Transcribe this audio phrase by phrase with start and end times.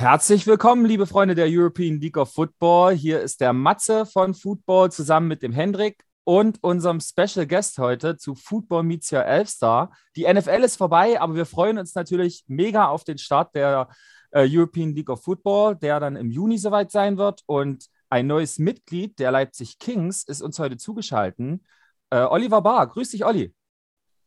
[0.00, 2.94] Herzlich willkommen, liebe Freunde der European League of Football.
[2.94, 8.16] Hier ist der Matze von Football zusammen mit dem Hendrik und unserem Special Guest heute
[8.16, 9.92] zu Football Meets Your Elfstar.
[10.16, 13.90] Die NFL ist vorbei, aber wir freuen uns natürlich mega auf den Start der
[14.30, 17.42] äh, European League of Football, der dann im Juni soweit sein wird.
[17.44, 21.60] Und ein neues Mitglied der Leipzig Kings ist uns heute zugeschaltet.
[22.08, 23.52] Äh, Oliver Barr, grüß dich, Olli.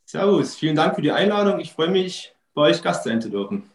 [0.05, 1.59] Servus, vielen Dank für die Einladung.
[1.59, 3.72] Ich freue mich, bei euch Gast sein zu dürfen.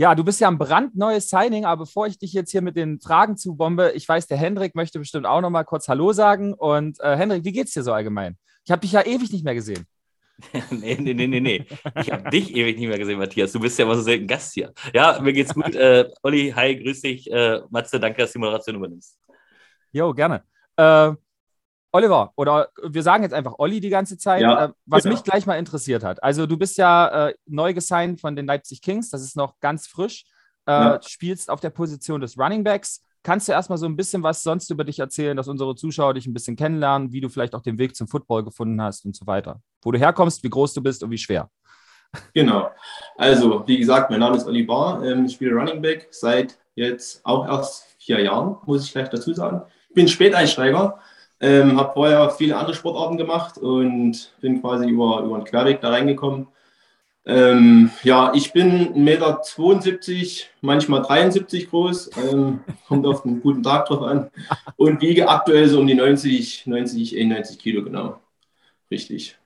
[0.00, 3.00] Ja, du bist ja ein brandneues Signing, aber bevor ich dich jetzt hier mit den
[3.00, 6.54] Fragen zubombe, ich weiß, der Hendrik möchte bestimmt auch noch mal kurz Hallo sagen.
[6.54, 8.38] Und äh, Hendrik, wie geht's dir so allgemein?
[8.64, 9.86] Ich habe dich ja ewig nicht mehr gesehen.
[10.70, 11.66] nee, nee, nee, nee, nee.
[11.96, 13.52] Ich habe dich ewig nicht mehr gesehen, Matthias.
[13.52, 14.72] Du bist ja immer so selten Gast hier.
[14.94, 15.74] Ja, mir geht's gut.
[15.74, 17.30] Äh, Olli, hi, grüß dich.
[17.30, 19.18] Äh, Matze, danke, dass du die Moderation übernimmst.
[19.92, 20.44] Jo, gerne.
[20.76, 21.12] Äh,
[21.92, 25.16] Oliver, oder wir sagen jetzt einfach Olli die ganze Zeit, ja, äh, was genau.
[25.16, 26.22] mich gleich mal interessiert hat.
[26.22, 29.86] Also du bist ja äh, neu gesigned von den Leipzig Kings, das ist noch ganz
[29.86, 30.24] frisch.
[30.66, 31.00] Äh, ja.
[31.02, 33.04] Spielst auf der Position des Running Backs.
[33.22, 36.26] Kannst du erstmal so ein bisschen was sonst über dich erzählen, dass unsere Zuschauer dich
[36.26, 39.26] ein bisschen kennenlernen, wie du vielleicht auch den Weg zum Football gefunden hast und so
[39.26, 39.60] weiter?
[39.82, 41.50] Wo du herkommst, wie groß du bist und wie schwer?
[42.34, 42.70] Genau.
[43.16, 45.04] Also, wie gesagt, mein Name ist Olli Barr.
[45.04, 49.34] Ähm, ich spiele Running Back seit jetzt auch erst vier Jahren, muss ich gleich dazu
[49.34, 49.62] sagen.
[49.88, 50.98] Ich bin Späteinsteiger
[51.40, 55.88] ähm, habe vorher viele andere Sportarten gemacht und bin quasi über, über einen Querweg da
[55.88, 56.48] reingekommen.
[57.26, 59.40] Ähm, ja, ich bin 1,72 Meter,
[60.60, 64.30] manchmal 73 groß, ähm, kommt auf einen guten Tag drauf an
[64.76, 68.20] und wiege aktuell so um die 90, 90, 91 Kilo genau.
[68.90, 69.38] Richtig.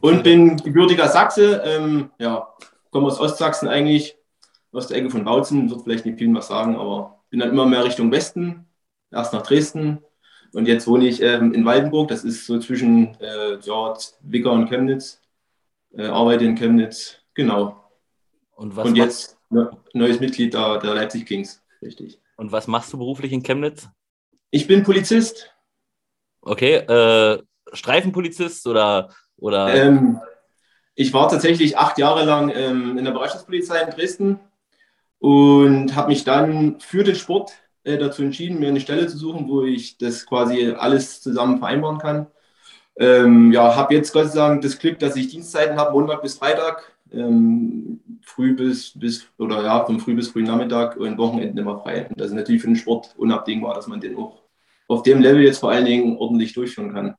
[0.00, 2.48] Und bin gebürtiger Sachse, ähm, ja,
[2.90, 4.16] komme aus Ostsachsen eigentlich,
[4.72, 7.66] aus der Ecke von Bautzen, wird vielleicht nicht vielen was sagen, aber bin dann immer
[7.66, 8.66] mehr Richtung Westen,
[9.10, 9.98] erst nach Dresden,
[10.52, 14.68] und jetzt wohne ich ähm, in Waldenburg, das ist so zwischen äh, ja, Wicker und
[14.68, 15.20] Chemnitz.
[15.92, 17.84] Äh, arbeite in Chemnitz, genau.
[18.52, 22.20] Und, und jetzt ne, neues Mitglied der, der Leipzig Kings, richtig.
[22.36, 23.88] Und was machst du beruflich in Chemnitz?
[24.50, 25.54] Ich bin Polizist.
[26.40, 27.42] Okay, äh,
[27.72, 29.10] Streifenpolizist oder?
[29.36, 29.74] oder?
[29.74, 30.20] Ähm,
[30.94, 34.40] ich war tatsächlich acht Jahre lang ähm, in der Bereitschaftspolizei in Dresden
[35.18, 37.52] und habe mich dann für den Sport
[37.88, 41.98] äh, dazu entschieden, mir eine Stelle zu suchen, wo ich das quasi alles zusammen vereinbaren
[41.98, 42.26] kann.
[42.96, 46.36] Ähm, ja, habe jetzt Gott sei Dank das Glück, dass ich Dienstzeiten habe, Montag bis
[46.38, 51.78] Freitag, ähm, früh bis, bis, oder ja, von früh bis früh Nachmittag und Wochenenden immer
[51.80, 52.08] frei.
[52.08, 54.42] Und das ist natürlich für den Sport unabdingbar, dass man den auch
[54.88, 57.14] auf dem Level jetzt vor allen Dingen ordentlich durchführen kann.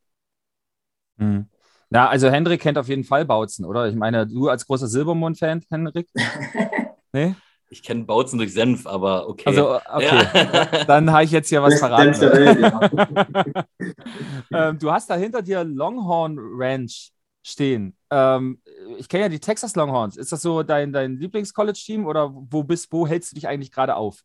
[1.18, 1.48] Mhm.
[1.92, 3.88] Ja, also Hendrik kennt auf jeden Fall Bautzen, oder?
[3.88, 6.08] Ich meine, du als großer Silbermond-Fan, Hendrik?
[7.14, 7.36] nee?
[7.72, 9.44] Ich kenne Bautzen durch Senf, aber okay.
[9.46, 10.26] Also, okay.
[10.34, 10.84] Ja.
[10.88, 12.20] Dann habe ich jetzt hier was verraten.
[12.20, 13.64] Welt, ja.
[14.70, 17.12] ähm, du hast da hinter dir Longhorn Ranch
[17.44, 17.96] stehen.
[18.10, 18.60] Ähm,
[18.98, 20.18] ich kenne ja die Texas Longhorns.
[20.18, 23.96] Ist das so dein, dein Lieblings-College-Team oder wo bist, wo hältst du dich eigentlich gerade
[23.96, 24.22] auf?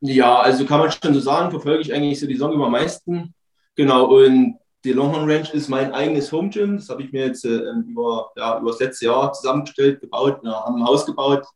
[0.00, 2.72] Ja, also kann man schon so sagen, verfolge ich eigentlich so die Saison über am
[2.72, 3.34] meisten.
[3.76, 6.78] Genau, und die Longhorn Ranch ist mein eigenes Home Gym.
[6.78, 10.64] Das habe ich mir jetzt äh, über, ja, über das letzte Jahr zusammengestellt, gebaut, ja,
[10.64, 11.46] haben ein Haus gebaut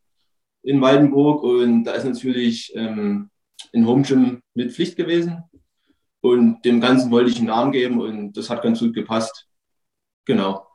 [0.64, 3.30] in Waldenburg und da ist natürlich ähm,
[3.72, 5.44] ein Home Gym mit Pflicht gewesen
[6.20, 9.46] und dem Ganzen wollte ich einen Namen geben und das hat ganz gut gepasst.
[10.24, 10.66] Genau.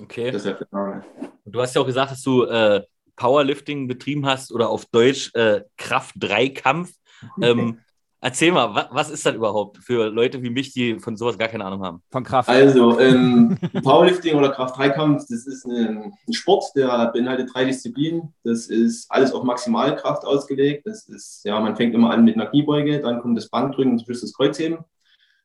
[0.00, 0.30] Okay.
[0.30, 1.04] Deshalb der Name.
[1.44, 2.82] Du hast ja auch gesagt, dass du äh,
[3.14, 6.92] Powerlifting betrieben hast oder auf Deutsch äh, Kraft-3-Kampf.
[7.40, 7.80] Ähm,
[8.20, 11.48] Erzähl mal, was, was ist das überhaupt für Leute wie mich, die von sowas gar
[11.48, 12.02] keine Ahnung haben?
[12.10, 12.48] Von Kraft.
[12.48, 18.34] Also, ähm, Powerlifting oder Kraft-3-Kampf, das ist ein, ein, Sport, der beinhaltet drei Disziplinen.
[18.42, 20.86] Das ist alles auf Maximalkraft ausgelegt.
[20.86, 23.98] Das ist, ja, man fängt immer an mit einer Kniebeuge, dann kommt das Bankdrücken und
[23.98, 24.78] zum Schluss das Kreuzheben.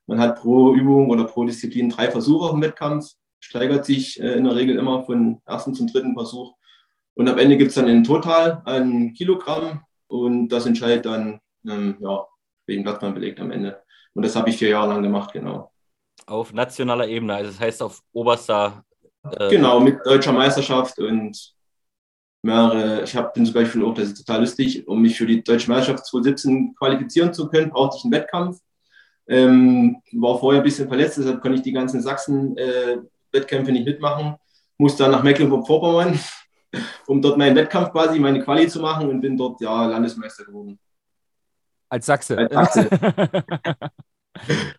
[0.08, 3.12] Man hat pro Übung oder pro Disziplin drei Versuche im Wettkampf,
[3.42, 6.54] steigert sich äh, in der Regel immer von ersten zum dritten Versuch.
[7.16, 11.98] Und am Ende gibt es dann ein Total an Kilogramm und das entscheidet dann, ähm,
[12.00, 12.26] ja,
[12.72, 13.81] wegen Blattmann belegt am Ende.
[14.13, 15.72] Und das habe ich vier Jahre lang gemacht, genau.
[16.25, 18.84] Auf nationaler Ebene, also das heißt auf oberster.
[19.24, 21.54] Äh genau, mit deutscher Meisterschaft und
[22.44, 23.04] mehrere.
[23.04, 26.06] Ich habe zum Beispiel auch, das ist total lustig, um mich für die deutsche Meisterschaft
[26.07, 28.60] 2017 qualifizieren zu können, brauchte ich einen Wettkampf.
[29.28, 34.36] Ähm, war vorher ein bisschen verletzt, deshalb konnte ich die ganzen Sachsen-Wettkämpfe äh, nicht mitmachen.
[34.78, 36.19] Musste dann nach Mecklenburg-Vorpommern,
[37.07, 40.80] um dort meinen Wettkampf quasi, meine Quali zu machen und bin dort ja Landesmeister geworden.
[41.92, 42.38] Als Sachse.
[42.38, 42.90] Als Sachse.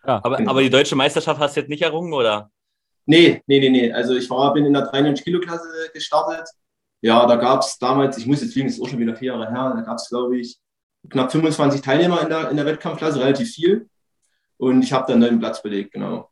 [0.07, 0.21] ja.
[0.23, 2.49] aber, aber die deutsche Meisterschaft hast du jetzt nicht errungen, oder?
[3.05, 3.93] Nee, nee, nee, nee.
[3.93, 6.49] Also ich war, bin in der 93-Kilo-Klasse gestartet.
[7.01, 9.33] Ja, da gab es damals, ich muss jetzt fliegen, das ist auch schon wieder vier
[9.33, 10.57] Jahre her, da gab es, glaube ich,
[11.07, 13.87] knapp 25 Teilnehmer in der, in der Wettkampfklasse, relativ viel.
[14.57, 16.31] Und ich habe dann einen Platz belegt, genau.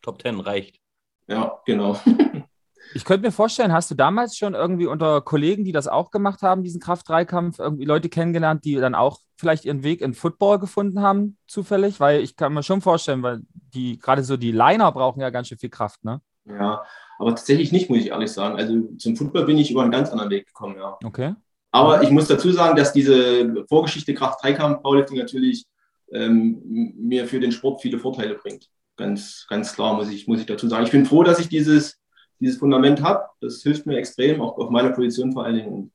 [0.00, 0.80] Top 10 reicht.
[1.26, 2.00] Ja, genau.
[2.94, 6.42] Ich könnte mir vorstellen, hast du damals schon irgendwie unter Kollegen, die das auch gemacht
[6.42, 11.00] haben, diesen Kraft-3-Kampf, irgendwie Leute kennengelernt, die dann auch vielleicht ihren Weg in Football gefunden
[11.00, 12.00] haben, zufällig?
[12.00, 15.48] Weil ich kann mir schon vorstellen, weil die gerade so die Liner brauchen ja ganz
[15.48, 16.20] schön viel Kraft, ne?
[16.46, 16.82] Ja,
[17.18, 18.56] aber tatsächlich nicht, muss ich ehrlich sagen.
[18.56, 20.96] Also zum Football bin ich über einen ganz anderen Weg gekommen, ja.
[21.04, 21.34] Okay.
[21.70, 25.66] Aber ich muss dazu sagen, dass diese Vorgeschichte Kraft-3-Kampf Powerlifting natürlich
[26.10, 28.68] ähm, mir für den Sport viele Vorteile bringt.
[28.96, 30.84] Ganz, ganz klar, muss ich, muss ich dazu sagen.
[30.84, 31.98] Ich bin froh, dass ich dieses,
[32.40, 33.24] dieses Fundament habe.
[33.40, 35.72] Das hilft mir extrem, auch auf meiner Position vor allen Dingen.
[35.72, 35.92] Und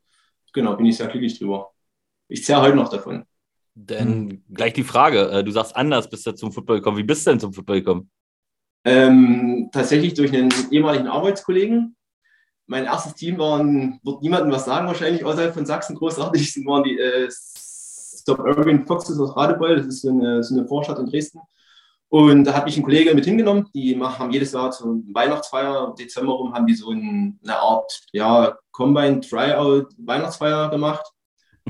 [0.54, 1.72] genau, bin ich sehr glücklich drüber.
[2.28, 3.26] Ich zehre heute noch davon.
[3.76, 4.44] Dann hm.
[4.54, 5.30] gleich die Frage.
[5.30, 6.98] Äh, du sagst anders, bist du zum Football gekommen.
[6.98, 8.10] Wie bist du denn zum Football gekommen?
[8.86, 11.96] Ähm, tatsächlich durch einen ehemaligen Arbeitskollegen.
[12.66, 16.98] Mein erstes Team waren, wird niemandem was sagen, wahrscheinlich außerhalb von Sachsen großartig, waren die
[16.98, 19.78] äh, Stop Urban Foxes aus Radebeul.
[19.78, 21.40] Das ist so eine, so eine Vorstadt in Dresden.
[22.14, 23.72] Und da hat mich ein Kollege mit hingenommen.
[23.74, 29.20] Die haben jedes Jahr zur Weihnachtsfeier, Dezember rum, haben die so eine Art ja, Combine
[29.20, 31.04] Tryout Weihnachtsfeier gemacht.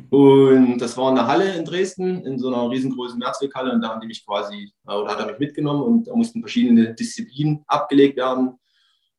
[0.10, 3.72] Und das war in der Halle in Dresden, in so einer riesengroßen Mehrzweckhalle.
[3.72, 6.42] Und da haben die mich quasi, äh, oder hat er mich mitgenommen und da mussten
[6.42, 8.60] verschiedene Disziplinen abgelegt werden.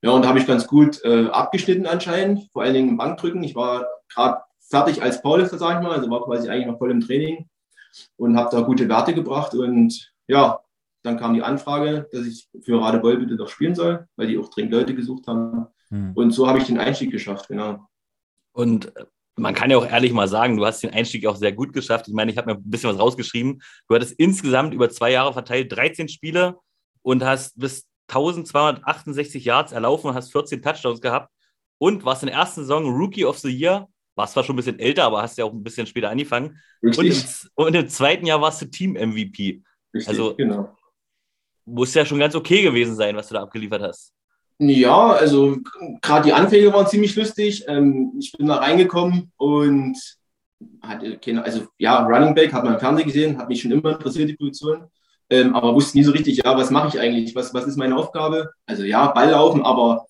[0.03, 3.43] Ja, und da habe ich ganz gut äh, abgeschnitten anscheinend, vor allen Dingen im Bankdrücken.
[3.45, 6.91] Ich war gerade fertig als Powerlifter, sage ich mal, also war quasi eigentlich noch voll
[6.91, 7.49] im Training
[8.19, 9.55] und habe da gute Werte gebracht.
[9.55, 10.61] Und ja,
[11.05, 14.49] dann kam die Anfrage, dass ich für Radebeul bitte doch spielen soll, weil die auch
[14.49, 15.67] dringend Leute gesucht haben.
[15.91, 16.13] Hm.
[16.15, 17.87] Und so habe ich den Einstieg geschafft, genau.
[18.53, 18.93] Und
[19.37, 22.09] man kann ja auch ehrlich mal sagen, du hast den Einstieg auch sehr gut geschafft.
[22.09, 23.61] Ich meine, ich habe mir ein bisschen was rausgeschrieben.
[23.89, 26.57] Du hattest insgesamt über zwei Jahre verteilt 13 Spiele
[27.03, 31.31] und hast bis 1268 Yards erlaufen und hast 14 Touchdowns gehabt
[31.79, 33.89] und warst in der ersten Saison Rookie of the Year.
[34.17, 36.59] Warst zwar schon ein bisschen älter, aber hast ja auch ein bisschen später angefangen.
[36.81, 37.23] Und im,
[37.57, 39.63] und im, zweiten Jahr warst du Team-MVP.
[40.07, 40.75] Also genau.
[41.65, 44.13] Muss ja schon ganz okay gewesen sein, was du da abgeliefert hast.
[44.59, 45.59] Ja, also
[46.01, 47.65] gerade die Anfänge waren ziemlich lustig.
[47.67, 49.97] Ähm, ich bin da reingekommen und
[50.81, 53.93] hatte keine, also ja, Running Back hat man im Fernsehen gesehen, hat mich schon immer
[53.93, 54.85] interessiert, die Position.
[55.31, 57.35] Ähm, aber wusste nie so richtig, ja, was mache ich eigentlich?
[57.35, 58.51] Was, was ist meine Aufgabe?
[58.67, 60.07] Also ja, Ball laufen, aber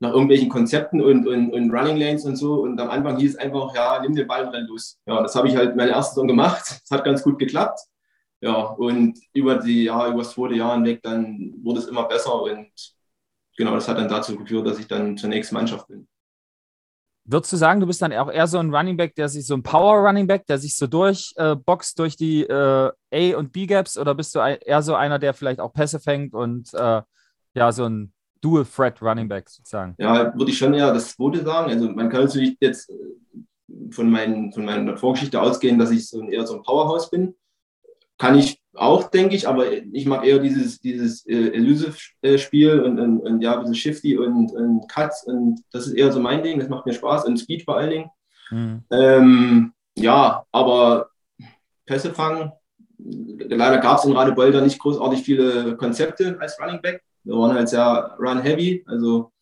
[0.00, 2.60] nach irgendwelchen Konzepten und, und, und Running Lanes und so.
[2.62, 4.98] Und am Anfang hieß es einfach, ja, nimm den Ball und renn los.
[5.06, 6.80] Ja, das habe ich halt meine erste Saison gemacht.
[6.84, 7.80] Es hat ganz gut geklappt.
[8.46, 12.40] Ja, und über die, ja, über das zweite Jahr hinweg, dann wurde es immer besser
[12.42, 12.70] und
[13.56, 16.06] genau, das hat dann dazu geführt, dass ich dann zur nächsten Mannschaft bin.
[17.24, 19.54] Würdest du sagen, du bist dann auch eher so ein Running Back, der sich so
[19.54, 23.98] ein Power Running Back, der sich so durchboxt äh, durch die äh, A- und B-Gaps
[23.98, 27.02] oder bist du eher so einer, der vielleicht auch Pässe fängt und äh,
[27.54, 29.96] ja, so ein Dual Threat Running Back sozusagen?
[29.98, 31.72] Ja, würde ich schon eher das zweite sagen.
[31.72, 32.94] Also man kann natürlich jetzt äh,
[33.90, 37.34] von, meinen, von meiner Vorgeschichte ausgehen, dass ich so ein, eher so ein Powerhouse bin.
[38.18, 43.20] Kann ich auch, denke ich, aber ich mag eher dieses, dieses äh, Elusive-Spiel und, und,
[43.20, 46.58] und, ja, ein bisschen Shifty und, und Cuts und das ist eher so mein Ding,
[46.58, 48.10] das macht mir Spaß und Speed vor allen Dingen.
[48.50, 48.84] Mhm.
[48.90, 51.10] Ähm, ja, aber
[51.86, 52.52] Pässe fangen,
[52.98, 57.02] leider gab es in Radebeul da nicht großartig viele Konzepte als Running Back.
[57.24, 59.32] Wir waren halt sehr run-heavy, also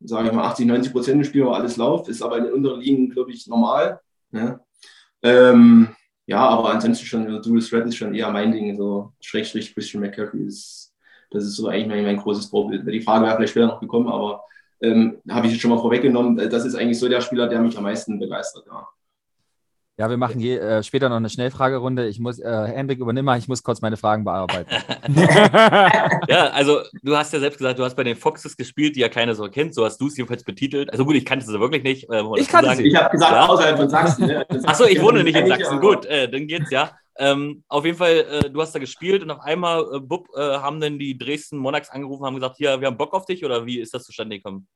[0.00, 2.54] sage ich mal 80, 90 Prozent des Spiels war alles Lauf, ist aber in den
[2.54, 4.00] unteren Ligen, glaube ich, normal.
[4.30, 4.60] Ne?
[5.22, 5.94] Ähm,
[6.30, 10.00] ja, aber ansonsten schon, also Dual Threat ist schon eher mein Ding, so Schrägstrich Christian
[10.00, 10.94] McCaffrey ist,
[11.32, 12.86] das ist so eigentlich mein, mein großes Vorbild.
[12.86, 14.44] Die Frage wäre vielleicht später noch gekommen, aber
[14.80, 16.36] ähm, habe ich jetzt schon mal vorweggenommen.
[16.36, 18.86] Das ist eigentlich so der Spieler, der mich am meisten begeistert, ja.
[20.00, 22.08] Ja, wir machen je, äh, später noch eine Schnellfragerunde.
[22.08, 24.70] Ich muss, äh, Hendrik, übernimm mal, ich muss kurz meine Fragen bearbeiten.
[26.26, 29.10] ja, also du hast ja selbst gesagt, du hast bei den Foxes gespielt, die ja
[29.10, 29.74] keiner so kennt.
[29.74, 30.90] So hast du es jedenfalls betitelt.
[30.90, 32.08] Also gut, ich kannte sie wirklich nicht.
[32.08, 32.84] Äh, ich kannte sie.
[32.84, 33.46] Ich habe gesagt, ja.
[33.46, 34.26] außerhalb von Sachsen.
[34.26, 34.46] Ne?
[34.64, 35.80] Achso, ich wohne nicht in Sachsen.
[35.80, 36.92] Gut, äh, dann geht's ja.
[37.18, 40.40] Ähm, auf jeden Fall, äh, du hast da gespielt und auf einmal, äh, Bub, äh,
[40.40, 43.44] haben dann die Dresden Monarchs angerufen und haben gesagt, hier, wir haben Bock auf dich
[43.44, 44.66] oder wie ist das zustande gekommen?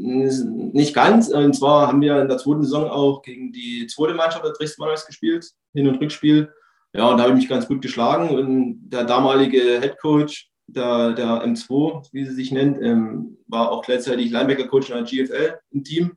[0.00, 1.28] Nicht ganz.
[1.28, 5.06] Und zwar haben wir in der zweiten Saison auch gegen die zweite Mannschaft der Monarchs
[5.06, 6.52] gespielt, Hin- und Rückspiel.
[6.94, 8.30] Ja, und da habe ich mich ganz gut geschlagen.
[8.30, 13.82] Und der damalige Head Coach der, der M2, wie sie sich nennt, ähm, war auch
[13.84, 16.12] gleichzeitig Linebacker-Coach in der GFL im Team.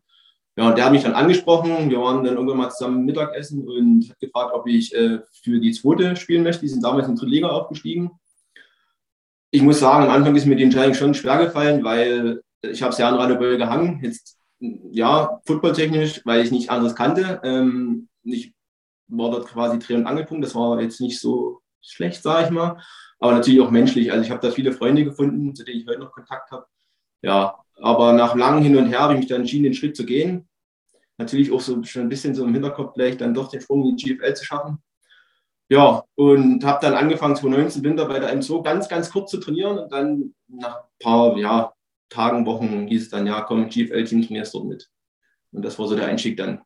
[0.57, 1.89] Ja, und der hat mich dann angesprochen.
[1.89, 5.71] Wir waren dann irgendwann mal zusammen Mittagessen und hat gefragt, ob ich äh, für die
[5.71, 6.61] zweite spielen möchte.
[6.61, 8.11] Die sind damals in die dritte Liga aufgestiegen.
[9.49, 12.91] Ich muss sagen, am Anfang ist mir die Entscheidung schon schwer gefallen, weil ich habe
[12.91, 13.99] es ja an Radebeul gehangen.
[14.03, 17.41] Jetzt, ja, footballtechnisch, weil ich nicht anderes kannte.
[17.43, 18.53] Ähm, ich
[19.07, 20.43] war dort quasi Dreh- und Angelpunkt.
[20.43, 22.81] Das war jetzt nicht so schlecht, sage ich mal.
[23.19, 24.11] Aber natürlich auch menschlich.
[24.11, 26.65] Also ich habe da viele Freunde gefunden, zu denen ich heute noch Kontakt habe.
[27.21, 30.05] Ja, aber nach langem Hin und Her habe ich mich dann entschieden, den Schritt zu
[30.05, 30.47] gehen.
[31.17, 33.95] Natürlich auch so schon ein bisschen so im Hinterkopf, vielleicht dann doch den Sprung in
[33.95, 34.79] die GFL zu schaffen.
[35.69, 39.77] Ja, und habe dann angefangen, 2019 Winter bei der MSO ganz, ganz kurz zu trainieren
[39.77, 41.73] und dann nach ein paar, ja,
[42.11, 44.89] Tagen, Wochen hieß es dann, ja, komm, GFL-Team trainierst dort mit.
[45.51, 46.61] Und das war so der Einstieg dann.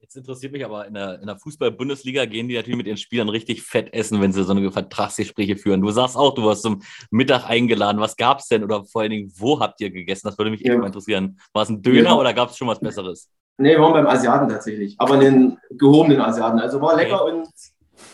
[0.00, 3.28] Jetzt interessiert mich aber, in der, in der Fußball-Bundesliga gehen die natürlich mit ihren Spielern
[3.28, 5.80] richtig fett essen, wenn sie so eine Vertragsgespräche führen.
[5.80, 8.00] Du sagst auch, du warst zum Mittag eingeladen.
[8.00, 10.26] Was gab es denn oder vor allen Dingen, wo habt ihr gegessen?
[10.26, 10.72] Das würde mich ja.
[10.72, 11.38] echt mal interessieren.
[11.52, 12.16] War es ein Döner ja.
[12.16, 13.30] oder gab es schon was Besseres?
[13.56, 16.58] Nee, wir waren beim Asiaten tatsächlich, aber einen gehobenen Asiaten.
[16.58, 17.34] Also war lecker okay.
[17.34, 17.48] und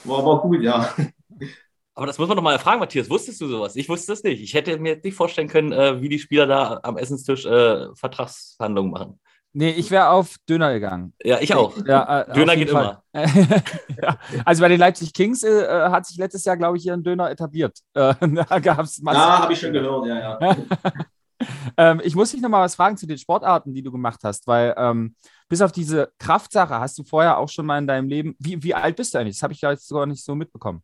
[0.04, 0.94] war, war gut, ja.
[1.94, 3.08] Aber das muss man doch mal fragen, Matthias.
[3.08, 3.76] Wusstest du sowas?
[3.76, 4.42] Ich wusste das nicht.
[4.42, 7.94] Ich hätte mir jetzt nicht vorstellen können, äh, wie die Spieler da am Essenstisch äh,
[7.94, 9.20] Vertragsverhandlungen machen.
[9.56, 11.14] Nee, ich wäre auf Döner gegangen.
[11.22, 11.76] Ja, ich auch.
[11.86, 12.98] Ja, äh, Döner geht Fall.
[13.12, 13.24] immer.
[14.02, 14.18] ja.
[14.44, 17.30] Also bei den Leipzig Kings äh, hat sich letztes Jahr, glaube ich, hier ein Döner
[17.30, 17.78] etabliert.
[17.94, 18.14] Äh,
[18.48, 20.56] da gab's Ja, habe ich schon gehört, ja, ja.
[21.76, 24.74] ähm, ich muss dich nochmal was fragen zu den Sportarten, die du gemacht hast, weil
[24.76, 25.14] ähm,
[25.48, 28.34] bis auf diese Kraftsache hast du vorher auch schon mal in deinem Leben.
[28.40, 29.36] Wie, wie alt bist du eigentlich?
[29.36, 30.82] Das habe ich ja jetzt sogar nicht so mitbekommen.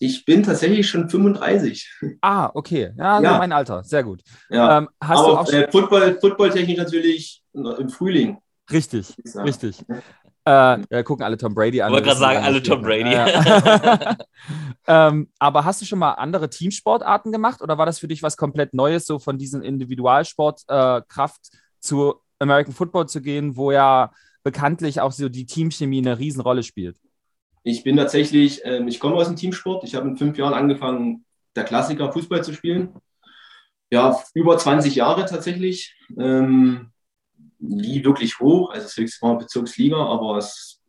[0.00, 2.18] Ich bin tatsächlich schon 35.
[2.20, 2.92] Ah, okay.
[2.96, 3.38] Ja, ja.
[3.38, 3.82] mein Alter.
[3.82, 4.22] Sehr gut.
[4.48, 4.78] Ja.
[4.78, 8.38] Ähm, hast Aber du auch äh, Football, Football-technisch natürlich im Frühling.
[8.70, 9.84] Richtig, richtig.
[10.48, 11.88] Äh, ja, gucken alle Tom Brady an.
[11.88, 13.10] Ich wollte gerade sagen, alle Tom Brady.
[13.12, 14.16] Ja.
[15.08, 18.36] ähm, aber hast du schon mal andere Teamsportarten gemacht oder war das für dich was
[18.36, 24.10] komplett Neues, so von diesem Individualsportkraft äh, zu American Football zu gehen, wo ja
[24.42, 26.96] bekanntlich auch so die Teamchemie eine Riesenrolle spielt?
[27.62, 29.84] Ich bin tatsächlich, ähm, ich komme aus dem Teamsport.
[29.84, 31.24] Ich habe in fünf Jahren angefangen,
[31.56, 32.94] der Klassiker Fußball zu spielen.
[33.90, 35.96] Ja, über 20 Jahre tatsächlich.
[36.18, 36.92] Ähm,
[37.58, 40.80] nie wirklich hoch, also es war Bezirksliga, aber es,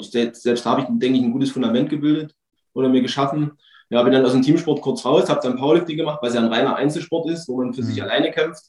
[0.00, 2.34] selbst, selbst habe ich, denke ich, ein gutes Fundament gebildet
[2.72, 3.52] oder mir geschaffen.
[3.90, 6.42] Ja, bin dann aus dem Teamsport kurz raus, habe dann Powerlifting gemacht, weil es ja
[6.42, 7.86] ein reiner Einzelsport ist, wo man für mhm.
[7.86, 8.64] sich alleine kämpft.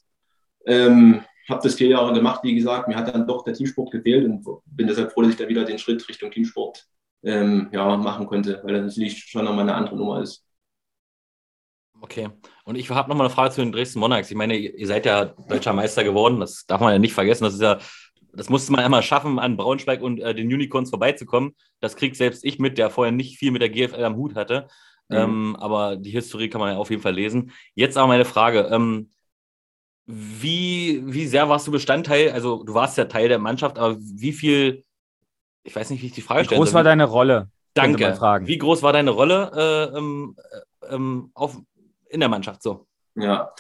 [0.66, 4.26] Ähm, habe das vier Jahre gemacht, wie gesagt, mir hat dann doch der Teamsport gefehlt
[4.26, 6.86] und bin deshalb froh, dass ich dann wieder den Schritt Richtung Teamsport
[7.24, 10.46] ähm, ja, machen konnte, weil das natürlich schon nochmal eine andere Nummer ist.
[12.02, 12.30] Okay.
[12.64, 14.32] Und ich habe nochmal eine Frage zu den Dresden Monarchs.
[14.32, 16.40] Ich meine, ihr seid ja deutscher Meister geworden.
[16.40, 17.44] Das darf man ja nicht vergessen.
[17.44, 17.80] Das ist ja,
[18.34, 21.56] das musste man einmal schaffen, an Braunschweig und äh, den Unicorns vorbeizukommen.
[21.82, 24.68] Das kriegt selbst ich mit, der vorher nicht viel mit der GFL am Hut hatte.
[25.10, 25.18] Mhm.
[25.18, 27.52] Ähm, aber die Historie kann man ja auf jeden Fall lesen.
[27.76, 28.70] Jetzt aber meine Frage.
[28.72, 29.10] Ähm,
[30.06, 32.32] wie, wie sehr warst du Bestandteil?
[32.32, 34.84] Also, du warst ja Teil der Mannschaft, aber wie viel,
[35.70, 36.60] ich weiß nicht, wie ich die Frage stelle.
[36.60, 37.50] Wie groß war deine Rolle?
[37.76, 38.18] Danke.
[38.46, 40.36] Wie groß war deine Rolle äh, ähm,
[40.82, 41.58] äh, ähm, auf,
[42.10, 42.88] in der Mannschaft so.
[43.16, 43.52] Ja.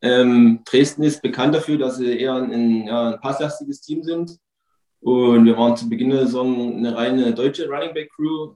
[0.00, 4.38] Ähm, Dresden ist bekannt dafür, dass sie eher ein, ja, ein passlastiges Team sind.
[5.00, 8.54] Und wir waren zu Beginn der Saison eine reine deutsche Running Back Crew.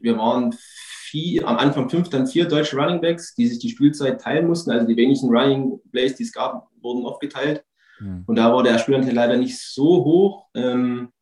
[0.00, 4.20] Wir waren vier, am Anfang fünf, dann vier deutsche Running Backs, die sich die Spielzeit
[4.20, 4.72] teilen mussten.
[4.72, 7.64] Also die wenigen Running Plays, die es gab, wurden aufgeteilt.
[8.00, 8.24] Mhm.
[8.26, 10.46] Und da war der Spielanteil leider nicht so hoch.
[10.54, 11.12] Ähm,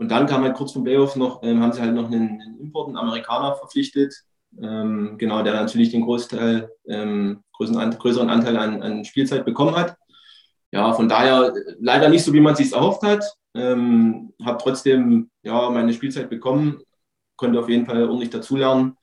[0.00, 2.58] und dann kam halt kurz vom Playoff noch, ähm, haben sie halt noch einen, einen
[2.58, 4.14] Import, einen Amerikaner verpflichtet,
[4.58, 9.94] ähm, genau, der natürlich den Großteil, ähm, größeren, größeren Anteil an, an, Spielzeit bekommen hat.
[10.72, 13.24] Ja, von daher leider nicht so, wie man es sich erhofft hat.
[13.52, 16.80] Ähm, habe trotzdem ja, meine Spielzeit bekommen,
[17.36, 18.96] konnte auf jeden Fall ordentlich dazulernen.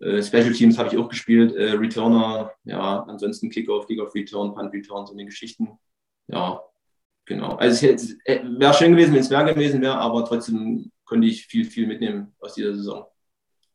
[0.00, 4.72] Äh, Special Teams habe ich auch gespielt, äh, Returner, ja, ansonsten Kickoff, Kickoff Return, Punt
[4.72, 5.68] Return, so eine Geschichten.
[6.28, 6.62] Ja,
[7.30, 7.54] genau.
[7.54, 11.46] Also es äh, wäre schön gewesen, wenn es mehr gewesen wäre, aber trotzdem konnte ich
[11.46, 13.06] viel, viel mitnehmen aus dieser Saison.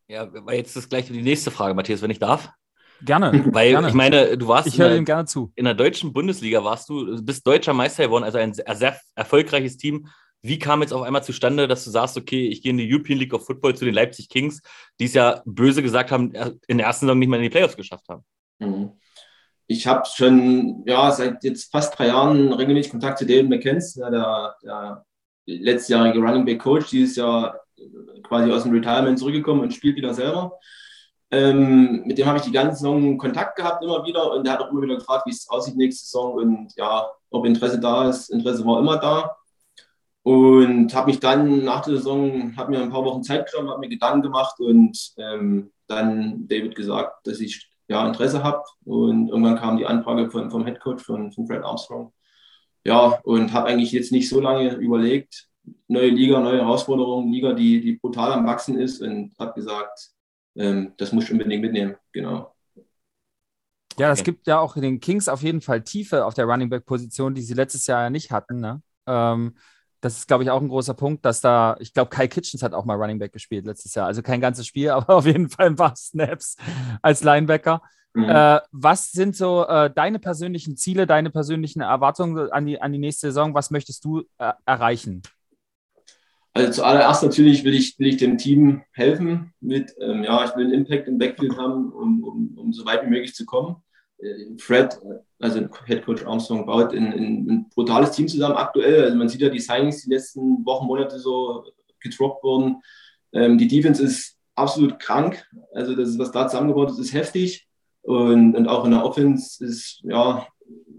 [0.07, 2.51] Ja, weil jetzt ist gleich die nächste Frage, Matthias, wenn ich darf.
[3.01, 3.31] Gerne.
[3.53, 3.89] Weil gerne.
[3.89, 4.67] ich meine, du warst.
[4.67, 5.51] Ich höre ihm gerne zu.
[5.55, 10.07] In der deutschen Bundesliga warst du, bist deutscher Meister geworden, also ein sehr erfolgreiches Team.
[10.41, 13.19] Wie kam jetzt auf einmal zustande, dass du sagst, okay, ich gehe in die European
[13.19, 14.61] League of Football zu den Leipzig Kings,
[14.99, 16.31] die es ja böse gesagt haben,
[16.67, 18.23] in der ersten Saison nicht mal in die Playoffs geschafft haben?
[18.59, 18.91] Mhm.
[19.67, 24.55] Ich habe schon ja, seit jetzt fast drei Jahren regelmäßig Kontakt zu David McKenzie, der,
[24.63, 25.05] der
[25.47, 27.59] letztjährige Running Back Coach, dieses Jahr
[28.23, 30.59] quasi aus dem Retirement zurückgekommen und spielt wieder selber.
[31.31, 34.61] Ähm, mit dem habe ich die ganze Saison Kontakt gehabt immer wieder und der hat
[34.61, 38.29] auch immer wieder gefragt, wie es aussieht nächste Saison und ja, ob Interesse da ist.
[38.29, 39.35] Interesse war immer da.
[40.23, 43.79] Und habe mich dann nach der Saison, habe mir ein paar Wochen Zeit genommen, habe
[43.79, 48.63] mir Gedanken gemacht und ähm, dann David gesagt, dass ich ja Interesse habe.
[48.83, 52.13] Und irgendwann kam die Anfrage von, vom Head Coach von, von Fred Armstrong.
[52.83, 55.49] Ja, und habe eigentlich jetzt nicht so lange überlegt,
[55.87, 60.11] neue Liga, neue Herausforderungen, Liga, die, die brutal am Wachsen ist und habe gesagt,
[60.55, 62.53] ähm, das muss ich unbedingt mitnehmen, genau.
[63.97, 64.31] Ja, es okay.
[64.31, 67.33] gibt ja auch in den Kings auf jeden Fall Tiefe auf der Running Back Position,
[67.33, 68.59] die sie letztes Jahr ja nicht hatten.
[68.59, 68.81] Ne?
[69.07, 69.55] Ähm,
[70.01, 72.73] das ist, glaube ich, auch ein großer Punkt, dass da, ich glaube, Kai Kitchens hat
[72.73, 74.07] auch mal Running Back gespielt letztes Jahr.
[74.07, 76.57] Also kein ganzes Spiel, aber auf jeden Fall ein paar Snaps
[77.01, 77.81] als Linebacker.
[78.13, 78.29] Mhm.
[78.29, 82.99] Äh, was sind so äh, deine persönlichen Ziele, deine persönlichen Erwartungen an die, an die
[82.99, 83.53] nächste Saison?
[83.53, 85.21] Was möchtest du äh, erreichen?
[86.53, 90.63] Also zuallererst natürlich will ich, will ich dem Team helfen mit, ähm, ja, ich will
[90.63, 93.75] einen Impact im Backfield haben, um, um, um so weit wie möglich zu kommen.
[94.57, 94.97] Fred,
[95.39, 99.03] also Head Coach Armstrong, baut ein, ein, ein, brutales Team zusammen aktuell.
[99.03, 101.65] Also man sieht ja die Signings die letzten Wochen, Monate so
[101.99, 102.81] getroppt wurden.
[103.33, 105.45] Ähm, die Defense ist absolut krank.
[105.73, 107.67] Also das, was da zusammengebaut ist, ist heftig.
[108.01, 110.47] Und, und auch in der Offense ist, ja,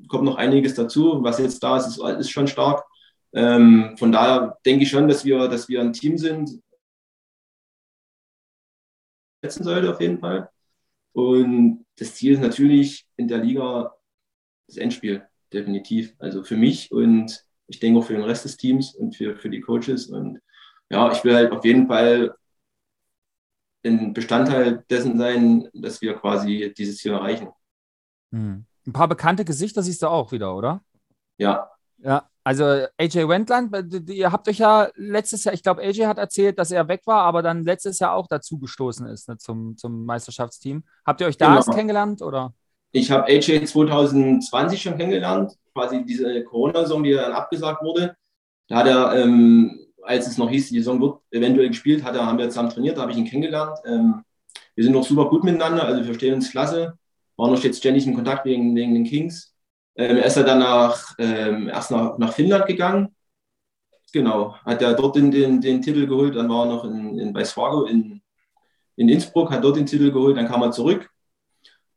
[0.08, 1.22] kommt noch einiges dazu.
[1.22, 2.84] Was jetzt da ist, ist, ist schon stark.
[3.34, 6.60] Ähm, von daher denke ich schon, dass wir, dass wir ein Team sind.
[9.42, 10.50] Setzen sollte auf jeden Fall.
[11.16, 13.94] Und das Ziel ist natürlich in der Liga
[14.66, 16.14] das Endspiel, definitiv.
[16.18, 19.48] Also für mich und ich denke auch für den Rest des Teams und für, für
[19.48, 20.08] die Coaches.
[20.08, 20.40] Und
[20.90, 22.36] ja, ich will halt auf jeden Fall
[23.82, 27.48] ein Bestandteil dessen sein, dass wir quasi dieses Ziel erreichen.
[28.32, 28.66] Hm.
[28.86, 30.84] Ein paar bekannte Gesichter siehst du auch wieder, oder?
[31.38, 31.70] Ja.
[31.96, 33.74] Ja, also AJ Wendland,
[34.08, 37.22] ihr habt euch ja letztes Jahr, ich glaube, AJ hat erzählt, dass er weg war,
[37.22, 40.84] aber dann letztes Jahr auch dazu gestoßen ist ne, zum, zum Meisterschaftsteam.
[41.04, 41.74] Habt ihr euch da genau.
[41.74, 42.54] kennengelernt oder?
[42.92, 48.14] Ich habe AJ 2020 schon kennengelernt, quasi diese Corona-Saison, die dann abgesagt wurde.
[48.68, 52.26] Da hat er, ähm, als es noch hieß, die Saison wird eventuell gespielt, hat er,
[52.26, 53.76] haben wir zusammen trainiert, da habe ich ihn kennengelernt.
[53.84, 54.22] Ähm,
[54.76, 56.96] wir sind noch super gut miteinander, also wir verstehen uns klasse.
[57.36, 59.55] Waren noch jetzt ständig in Kontakt wegen, wegen den Kings.
[59.96, 63.14] Ähm, er ist ja dann nach, ähm, erst nach, nach Finnland gegangen.
[64.12, 67.32] Genau, hat er dort den, den, den Titel geholt, dann war er noch in, in,
[67.32, 68.22] bei Swago in,
[68.96, 71.10] in Innsbruck, hat dort den Titel geholt, dann kam er zurück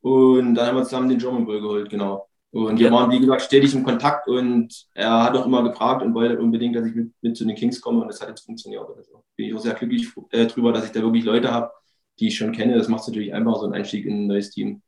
[0.02, 2.28] und dann haben wir zusammen den German Bowl geholt, genau.
[2.52, 2.86] Und ja.
[2.86, 6.40] wir waren, wie gesagt, stetig im Kontakt und er hat auch immer gefragt und wollte
[6.40, 8.88] unbedingt, dass ich mit, mit zu den Kings komme und das hat jetzt funktioniert.
[8.88, 11.72] Also bin ich auch sehr glücklich äh, drüber, dass ich da wirklich Leute habe,
[12.20, 12.76] die ich schon kenne.
[12.76, 14.82] Das macht es natürlich einfach so ein Einstieg in ein neues Team.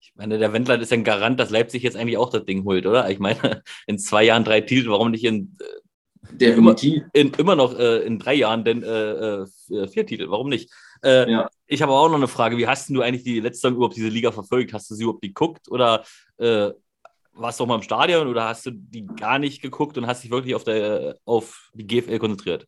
[0.00, 2.86] Ich meine, der Wendland ist ein Garant, dass Leipzig jetzt eigentlich auch das Ding holt,
[2.86, 3.08] oder?
[3.10, 5.56] Ich meine, in zwei Jahren drei Titel, warum nicht in,
[6.38, 6.76] äh, immer,
[7.12, 9.46] in immer noch äh, in drei Jahren denn äh, äh,
[9.88, 10.30] vier Titel?
[10.30, 10.70] Warum nicht?
[11.02, 11.50] Äh, ja.
[11.66, 12.56] Ich habe auch noch eine Frage.
[12.56, 14.72] Wie hast du eigentlich die letzte Saison überhaupt diese Liga verfolgt?
[14.72, 16.04] Hast du sie überhaupt geguckt oder
[16.38, 16.70] äh,
[17.32, 20.24] warst du auch mal im Stadion oder hast du die gar nicht geguckt und hast
[20.24, 22.66] dich wirklich auf, der, auf die GFL konzentriert?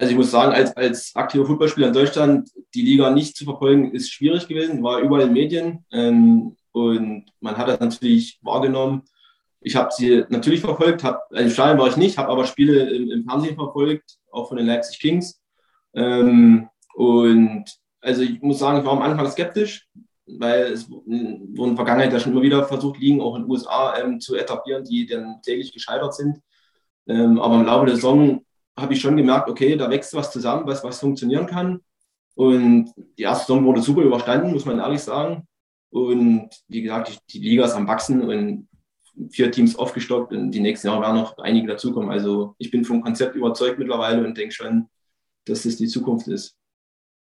[0.00, 3.92] Also ich muss sagen, als, als aktiver Fußballspieler in Deutschland die Liga nicht zu verfolgen,
[3.92, 9.02] ist schwierig gewesen, war überall in Medien ähm, und man hat das natürlich wahrgenommen.
[9.60, 12.88] Ich habe sie natürlich verfolgt, hab, also im Stadion war ich nicht, habe aber Spiele
[12.88, 15.38] im, im, Fernsehen verfolgt, auch von den Leipzig Kings.
[15.92, 17.66] Ähm, und
[18.00, 19.86] also ich muss sagen, ich war am Anfang skeptisch,
[20.24, 23.50] weil es wurden in der Vergangenheit ja schon immer wieder versucht, Ligen auch in den
[23.50, 26.38] USA ähm, zu etablieren, die dann täglich gescheitert sind.
[27.06, 28.46] Ähm, aber im Laufe der Saison
[28.80, 31.80] habe ich schon gemerkt, okay, da wächst was zusammen, was, was funktionieren kann.
[32.34, 35.46] Und die erste Saison wurde super überstanden, muss man ehrlich sagen.
[35.90, 38.68] Und wie gesagt, die, die Liga ist am Wachsen und
[39.30, 42.10] vier Teams aufgestockt und die nächsten Jahre werden noch einige dazukommen.
[42.10, 44.86] Also ich bin vom Konzept überzeugt mittlerweile und denke schon,
[45.44, 46.56] dass das die Zukunft ist.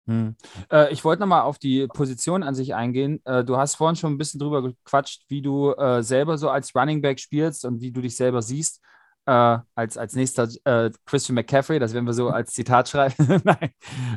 [0.06, 0.36] Hm.
[0.70, 3.20] Äh, ich wollte nochmal auf die Position an sich eingehen.
[3.24, 6.74] Äh, du hast vorhin schon ein bisschen drüber gequatscht, wie du äh, selber so als
[6.74, 8.80] Running Back spielst und wie du dich selber siehst
[9.26, 13.40] äh, als, als nächster äh, Christian McCaffrey, das werden wir so als Zitat schreiben.
[13.44, 13.70] Nein.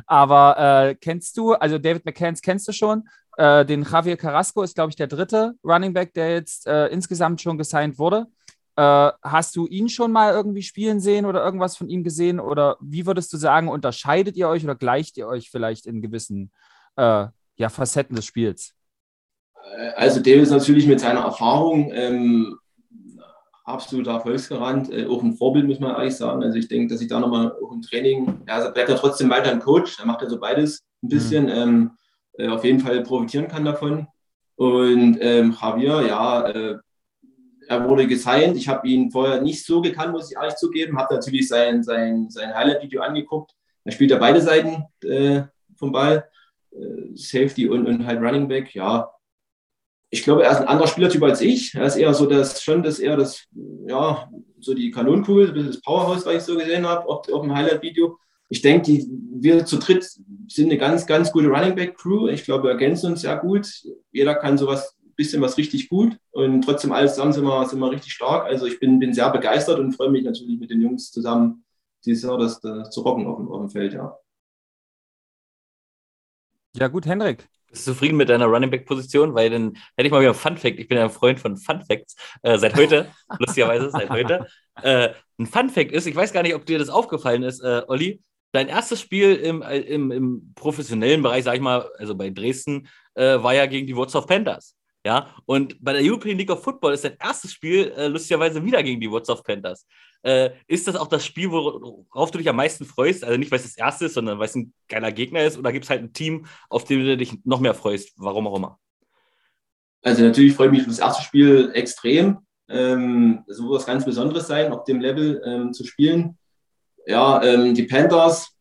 [0.06, 4.74] Aber äh, kennst du, also David McCanns kennst du schon, äh, den Javier Carrasco ist,
[4.74, 8.26] glaube ich, der dritte Running Back, der jetzt äh, insgesamt schon gesigned wurde.
[8.76, 12.40] Äh, hast du ihn schon mal irgendwie spielen sehen oder irgendwas von ihm gesehen?
[12.40, 16.50] Oder wie würdest du sagen, unterscheidet ihr euch oder gleicht ihr euch vielleicht in gewissen
[16.98, 18.74] ja, Facetten des Spiels?
[19.96, 22.58] Also David ist natürlich mit seiner Erfahrung ähm,
[23.66, 26.42] absoluter Erfolgsgarant, äh, auch ein Vorbild, muss man ehrlich sagen.
[26.42, 29.50] Also ich denke, dass ich da nochmal auch im Training, er bleibt ja trotzdem weiter
[29.50, 31.50] ein Coach, er macht ja so beides ein bisschen, mhm.
[31.50, 31.90] ähm,
[32.38, 34.06] äh, auf jeden Fall profitieren kann davon.
[34.54, 36.78] Und ähm, Javier, ja, äh,
[37.68, 38.56] er wurde gesigned.
[38.56, 40.96] Ich habe ihn vorher nicht so gekannt, muss ich ehrlich zugeben.
[40.96, 43.52] Habe natürlich sein, sein, sein Highlight-Video angeguckt.
[43.84, 45.42] Er spielt ja beide Seiten äh,
[45.76, 46.28] vom Ball,
[46.70, 48.74] äh, Safety und, und halt Running Back.
[48.74, 49.10] Ja,
[50.10, 51.74] ich glaube, er ist ein anderer Spielertyp als ich.
[51.74, 53.46] Er ist eher so das, schon das eher das,
[53.86, 58.18] ja, so die Kanonenkugel, das Powerhouse, was ich so gesehen habe, auf, auf dem Highlight-Video.
[58.48, 60.08] Ich denke, wir zu dritt
[60.48, 62.28] sind eine ganz, ganz gute Running Back Crew.
[62.28, 63.68] Ich glaube, wir ergänzen uns sehr gut.
[64.12, 67.90] Jeder kann sowas, bisschen was richtig gut und trotzdem alles zusammen sind wir, sind wir
[67.90, 68.44] richtig stark.
[68.46, 71.64] Also ich bin, bin sehr begeistert und freue mich natürlich mit den Jungs zusammen
[72.04, 74.16] dieses Jahr das, das zu rocken auf dem, auf dem Feld, ja.
[76.76, 77.48] Ja, gut, Hendrik.
[77.76, 79.34] Bist du zufrieden mit deiner Running Back Position?
[79.34, 80.78] Weil dann hätte ich mal wieder ein Fun Fact.
[80.78, 82.16] Ich bin ja ein Freund von Fun Facts.
[82.40, 84.46] Äh, seit heute, lustigerweise, seit heute.
[84.82, 87.82] Äh, ein Fun Fact ist, ich weiß gar nicht, ob dir das aufgefallen ist, äh,
[87.86, 88.22] Olli.
[88.52, 93.42] Dein erstes Spiel im, im, im professionellen Bereich, sag ich mal, also bei Dresden, äh,
[93.42, 94.74] war ja gegen die Wurzelhof Panthers.
[95.04, 98.82] Ja, und bei der European League of Football ist dein erstes Spiel äh, lustigerweise wieder
[98.82, 99.86] gegen die Wurzelhof Panthers.
[100.26, 103.22] Äh, ist das auch das Spiel, worauf du dich am meisten freust?
[103.22, 105.56] Also nicht, weil es das erste ist, sondern weil es ein geiler Gegner ist?
[105.56, 108.12] Oder gibt es halt ein Team, auf dem du dich noch mehr freust?
[108.16, 108.80] Warum auch immer?
[110.02, 112.38] Also natürlich freue ich mich auf das erste Spiel extrem.
[112.68, 116.36] Ähm, das wird was ganz Besonderes sein, auf dem Level ähm, zu spielen.
[117.06, 118.52] Ja, ähm, die Panthers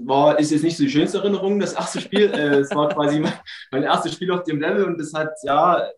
[0.00, 2.30] war, ist jetzt nicht so die schönste Erinnerung, das erste Spiel.
[2.34, 3.32] äh, es war quasi mein,
[3.70, 5.88] mein, erstes Spiel auf dem Level und das hat, ja,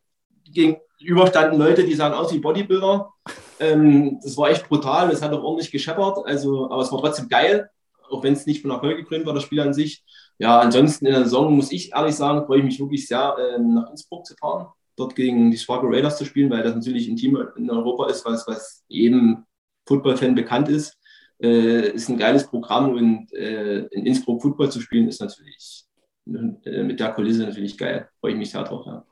[0.54, 3.12] gegenüber standen Leute, die sahen aus wie Bodybuilder.
[3.60, 7.28] Ähm, das war echt brutal, das hat auch ordentlich gescheppert, also, aber es war trotzdem
[7.28, 7.68] geil,
[8.10, 10.04] auch wenn es nicht von Erfolg gekrönt war, das Spiel an sich.
[10.38, 13.58] Ja, ansonsten in der Saison muss ich ehrlich sagen, freue ich mich wirklich sehr, äh,
[13.58, 17.16] nach Innsbruck zu fahren, dort gegen die Spargo Raiders zu spielen, weil das natürlich ein
[17.16, 19.44] Team in Europa ist, was, was jedem
[19.86, 20.98] Football-Fan bekannt ist
[21.42, 25.84] äh, ist ein geiles Programm und äh, in Innsbruck Football zu spielen ist natürlich
[26.26, 28.08] äh, mit der Kulisse natürlich geil.
[28.20, 28.86] Freue ich mich sehr drauf.
[28.86, 29.04] Ja.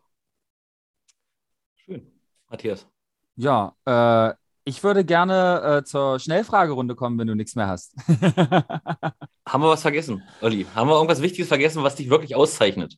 [2.53, 2.87] Matthias.
[3.35, 4.35] Ja, äh,
[4.65, 7.97] ich würde gerne äh, zur Schnellfragerunde kommen, wenn du nichts mehr hast.
[9.49, 10.67] Haben wir was vergessen, Olli?
[10.75, 12.97] Haben wir irgendwas Wichtiges vergessen, was dich wirklich auszeichnet?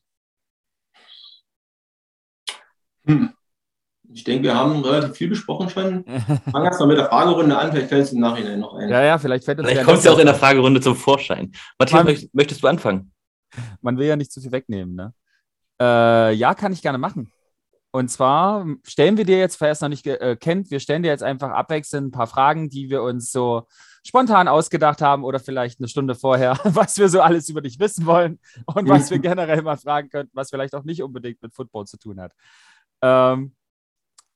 [3.07, 3.33] Hm.
[4.13, 6.05] Ich denke, wir haben relativ viel besprochen schon.
[6.51, 8.89] Fangen erst mal mit der Fragerunde an, vielleicht fällt es im Nachhinein noch ein.
[8.89, 11.51] Ja, ja, vielleicht fällt uns Vielleicht kommt es ja auch in der Fragerunde zum Vorschein.
[11.79, 13.11] Matthias, man, möchtest du anfangen?
[13.81, 15.13] Man will ja nicht zu viel wegnehmen, ne?
[15.81, 17.31] Äh, ja, kann ich gerne machen.
[17.95, 21.07] Und zwar stellen wir dir jetzt, wer es noch nicht äh, kennt, wir stellen dir
[21.07, 23.69] jetzt einfach abwechselnd ein paar Fragen, die wir uns so
[24.05, 28.05] spontan ausgedacht haben oder vielleicht eine Stunde vorher, was wir so alles über dich wissen
[28.05, 31.87] wollen und was wir generell mal fragen könnten, was vielleicht auch nicht unbedingt mit Football
[31.87, 32.33] zu tun hat.
[33.01, 33.55] Ähm,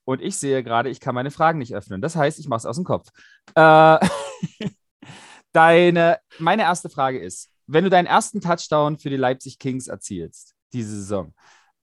[0.06, 2.02] und ich sehe gerade, ich kann meine Fragen nicht öffnen.
[2.02, 3.10] Das heißt, ich mache es aus dem Kopf.
[3.56, 4.00] Äh,
[5.52, 10.56] deine, meine erste Frage ist, wenn du deinen ersten Touchdown für die Leipzig Kings erzielst,
[10.72, 11.34] diese Saison,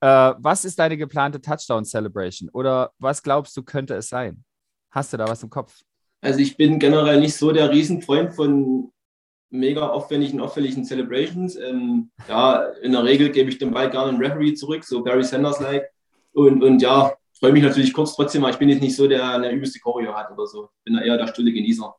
[0.00, 2.50] äh, was ist deine geplante Touchdown-Celebration?
[2.52, 4.44] Oder was glaubst du, könnte es sein?
[4.90, 5.80] Hast du da was im Kopf?
[6.20, 8.92] Also ich bin generell nicht so der Riesenfreund von
[9.50, 11.56] mega aufwendigen, auffälligen Celebrations.
[11.56, 15.24] Ähm, ja, in der Regel gebe ich den Ball gerne einen Referee zurück, so Barry
[15.24, 15.88] Sanders-like.
[16.32, 19.38] Und, und ja, freue mich natürlich kurz trotzdem, aber ich bin jetzt nicht so, der
[19.38, 20.64] der übelste Choreo hat oder so.
[20.78, 21.94] Ich bin da eher der stille Genießer.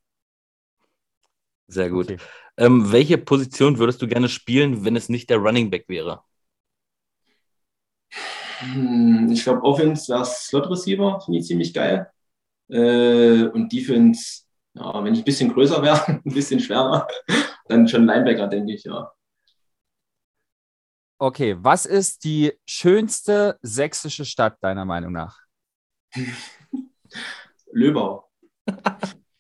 [1.68, 2.06] Sehr gut.
[2.06, 2.18] Okay.
[2.58, 6.22] Ähm, welche Position würdest du gerne spielen, wenn es nicht der Running Back wäre?
[8.60, 12.10] Hm, ich glaube, Offense wäre Slot Receiver, finde ich ziemlich geil.
[12.70, 14.44] Äh, und Defense,
[14.74, 17.08] ja, wenn ich ein bisschen größer wäre, ein bisschen schwerer,
[17.68, 19.12] dann schon Linebacker, denke ich, ja.
[21.20, 25.40] Okay, was ist die schönste sächsische Stadt deiner Meinung nach?
[27.72, 28.30] Löbau.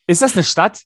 [0.08, 0.82] Ist das eine Stadt?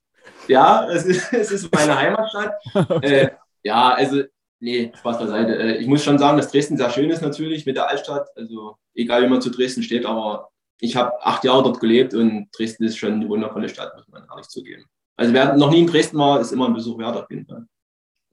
[0.47, 2.53] Ja, es ist, es ist meine Heimatstadt.
[2.89, 3.21] Okay.
[3.21, 3.31] Äh,
[3.63, 4.23] ja, also,
[4.61, 5.57] nee, Spaß beiseite.
[5.57, 8.29] Äh, ich muss schon sagen, dass Dresden sehr schön ist natürlich mit der Altstadt.
[8.35, 12.47] Also, egal wie man zu Dresden steht, aber ich habe acht Jahre dort gelebt und
[12.57, 14.85] Dresden ist schon eine wundervolle Stadt, muss man ehrlich zugeben.
[15.17, 17.65] Also, wer noch nie in Dresden war, ist immer ein Besuch wert auf jeden Fall.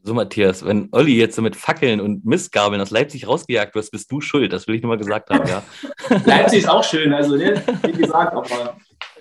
[0.02, 4.10] So, Matthias, wenn Olli jetzt so mit Fackeln und Mistgabeln aus Leipzig rausgejagt wirst, bist
[4.10, 4.52] du schuld.
[4.52, 5.62] Das will ich nur mal gesagt haben, ja.
[6.24, 8.76] Leipzig ist auch schön, also ne, wie gesagt, aber.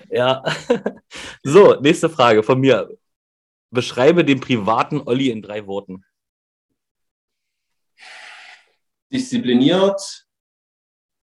[0.10, 0.44] Ja.
[1.44, 2.90] So, nächste Frage von mir.
[3.72, 6.04] Beschreibe den privaten Olli in drei Worten.
[9.12, 10.28] Diszipliniert,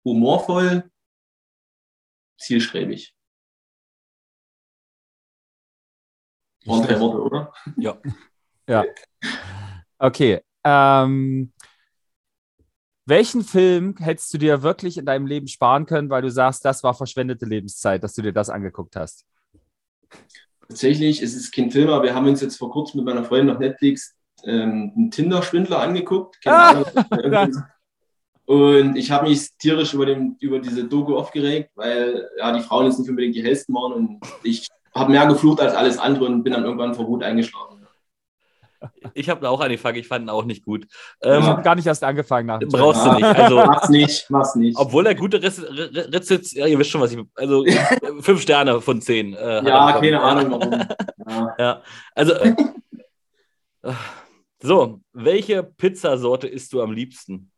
[0.04, 0.90] humorvoll,
[2.38, 3.14] zielstrebig.
[6.64, 7.52] Waren drei Worte, oder?
[7.76, 8.00] Ja.
[8.68, 8.84] Ja.
[9.98, 10.40] Okay.
[10.64, 11.52] Ähm,
[13.04, 16.84] welchen Film hättest du dir wirklich in deinem Leben sparen können, weil du sagst, das
[16.84, 19.26] war verschwendete Lebenszeit, dass du dir das angeguckt hast?
[20.68, 23.54] Tatsächlich ist es kein Film, aber wir haben uns jetzt vor kurzem mit meiner Freundin
[23.54, 26.38] auf Netflix ähm, einen Tinder-Schwindler angeguckt.
[26.46, 26.84] Ah,
[28.46, 32.86] und ich habe mich tierisch über, den, über diese Doku aufgeregt, weil ja, die Frauen
[32.86, 36.42] jetzt nicht unbedingt die hellsten waren und ich habe mehr geflucht als alles andere und
[36.42, 37.72] bin dann irgendwann vor Wut eingeschlafen.
[39.14, 40.86] Ich habe auch angefangen, ich fand ihn auch nicht gut.
[41.22, 42.46] Ähm, ich habe gar nicht erst angefangen.
[42.46, 43.24] Nach brauchst du nicht.
[43.24, 44.76] Also, mach's nicht, mach's nicht.
[44.78, 47.64] Obwohl er gute Rezeption, ja, ihr wisst schon, was ich, also
[48.20, 49.34] fünf Sterne von zehn.
[49.34, 50.72] Äh, ja, keine Ahnung warum.
[51.28, 51.82] Ja, ja.
[52.14, 52.54] also, äh,
[54.60, 57.51] so, welche Pizzasorte isst du am liebsten?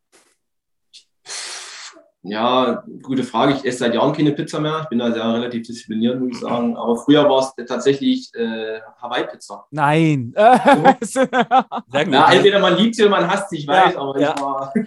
[2.27, 3.53] Ja, gute Frage.
[3.53, 4.81] Ich esse seit Jahren keine Pizza mehr.
[4.83, 6.75] Ich bin da sehr relativ diszipliniert, muss ich sagen.
[6.77, 9.67] Aber früher war es tatsächlich äh, Hawaii-Pizza.
[9.71, 10.33] Nein.
[10.37, 14.35] ja, entweder man liebt sie oder man hasst sie, ich weiß, ja, aber ja.
[14.35, 14.73] ich war.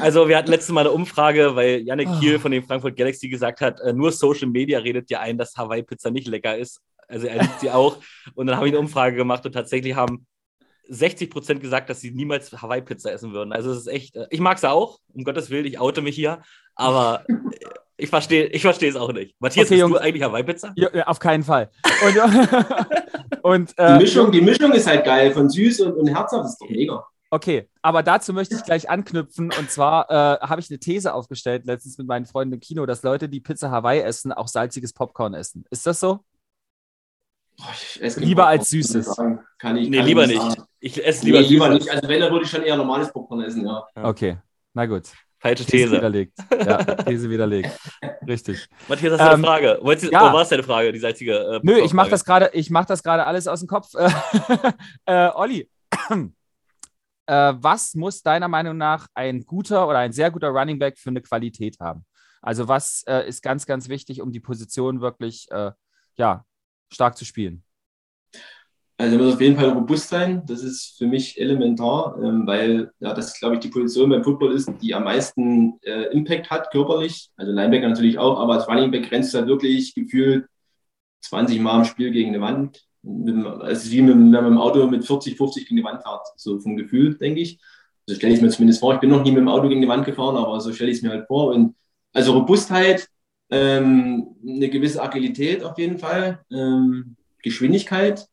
[0.00, 2.18] Also wir hatten letztes Mal eine Umfrage, weil Janik ah.
[2.18, 5.54] Kiel von den Frankfurt Galaxy gesagt hat, äh, nur Social Media redet dir ein, dass
[5.54, 6.80] Hawaii-Pizza nicht lecker ist.
[7.08, 7.98] Also er liebt sie auch.
[8.34, 10.26] Und dann habe ich eine Umfrage gemacht und tatsächlich haben
[10.88, 13.52] 60 Prozent gesagt, dass sie niemals Hawaii-Pizza essen würden.
[13.52, 16.14] Also es ist echt, äh, ich mag es auch, um Gottes Willen, ich oute mich
[16.14, 16.42] hier,
[16.74, 17.34] aber äh,
[17.96, 19.34] ich verstehe ich versteh es auch nicht.
[19.38, 20.72] Matthias, okay, Jungs, du eigentlich Hawaii-Pizza?
[20.76, 21.70] Ja, auf keinen Fall.
[22.04, 26.46] Und, und äh, die, Mischung, die Mischung ist halt geil, von süß und, und herzhaft
[26.46, 27.04] ist doch mega.
[27.30, 29.50] Okay, aber dazu möchte ich gleich anknüpfen.
[29.58, 33.02] Und zwar äh, habe ich eine These aufgestellt letztens mit meinen Freunden im Kino, dass
[33.02, 35.64] Leute, die Pizza Hawaii essen, auch salziges Popcorn essen.
[35.70, 36.20] Ist das so?
[38.16, 39.16] Lieber als süßes.
[39.58, 40.56] Kann ich, nee, kann lieber nicht.
[40.80, 41.88] Ich esse lieber, nee, lieber nicht.
[41.90, 43.84] Also wenn, dann würde ich schon eher normales Popcorn essen, ja.
[43.94, 44.38] Okay,
[44.74, 45.04] na gut.
[45.38, 45.84] Falsche These.
[45.84, 46.38] These widerlegt.
[46.50, 47.70] Ja, These widerlegt.
[48.26, 48.68] Richtig.
[48.88, 49.78] Matthias, hast du ähm, eine Frage?
[49.82, 50.30] Wolltest, ja.
[50.30, 51.36] Oh, war es deine Frage, die salzige?
[51.36, 52.86] Äh, Nö, ich mache das gerade mach
[53.26, 53.88] alles aus dem Kopf.
[55.06, 55.68] äh, Olli,
[57.26, 61.10] äh, was muss deiner Meinung nach ein guter oder ein sehr guter Running Back für
[61.10, 62.04] eine Qualität haben?
[62.40, 65.72] Also was äh, ist ganz, ganz wichtig, um die Position wirklich äh,
[66.16, 66.44] ja,
[66.92, 67.62] stark zu spielen?
[68.98, 70.42] Also er muss auf jeden Fall robust sein.
[70.46, 74.52] Das ist für mich elementar, ähm, weil ja, das, glaube ich, die Position beim Football
[74.52, 77.30] ist, die am meisten äh, Impact hat, körperlich.
[77.36, 80.46] Also Linebacker natürlich auch, aber als Running Back grenzt halt wirklich gefühlt
[81.22, 82.86] 20 Mal im Spiel gegen eine Wand.
[83.66, 86.60] Es ist wie wenn man im Auto mit 40, 50 gegen die Wand fährt, so
[86.60, 87.58] vom Gefühl, denke ich.
[88.06, 88.94] So stelle ich mir zumindest vor.
[88.94, 90.98] Ich bin noch nie mit dem Auto gegen die Wand gefahren, aber so stelle ich
[90.98, 91.52] es mir halt vor.
[91.52, 91.74] Und
[92.12, 93.08] also Robustheit,
[93.52, 98.26] ähm, eine gewisse Agilität auf jeden Fall, ähm, Geschwindigkeit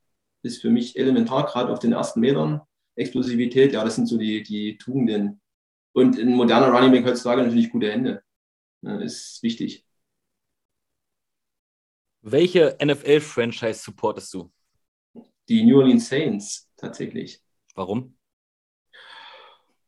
[0.43, 2.62] ist für mich elementar, gerade auf den ersten Metern.
[2.95, 5.41] Explosivität, ja, das sind so die, die Tugenden.
[5.93, 8.23] Und ein moderner Running Back heutzutage natürlich gute Hände.
[8.82, 9.86] Ja, ist wichtig.
[12.21, 14.51] Welche NFL-Franchise supportest du?
[15.49, 17.41] Die New Orleans Saints tatsächlich.
[17.75, 18.18] Warum?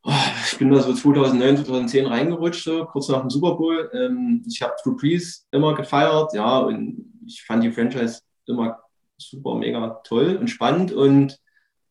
[0.03, 0.11] Oh,
[0.51, 3.89] ich bin da so 2009, 2010 reingerutscht, so kurz nach dem Super Bowl.
[3.93, 8.79] Ähm, ich habe Drew Brees immer gefeiert, ja, und ich fand die Franchise immer
[9.17, 11.37] super, mega toll und spannend und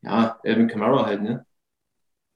[0.03, 1.47] ja, Alvin Kamara halt, ne?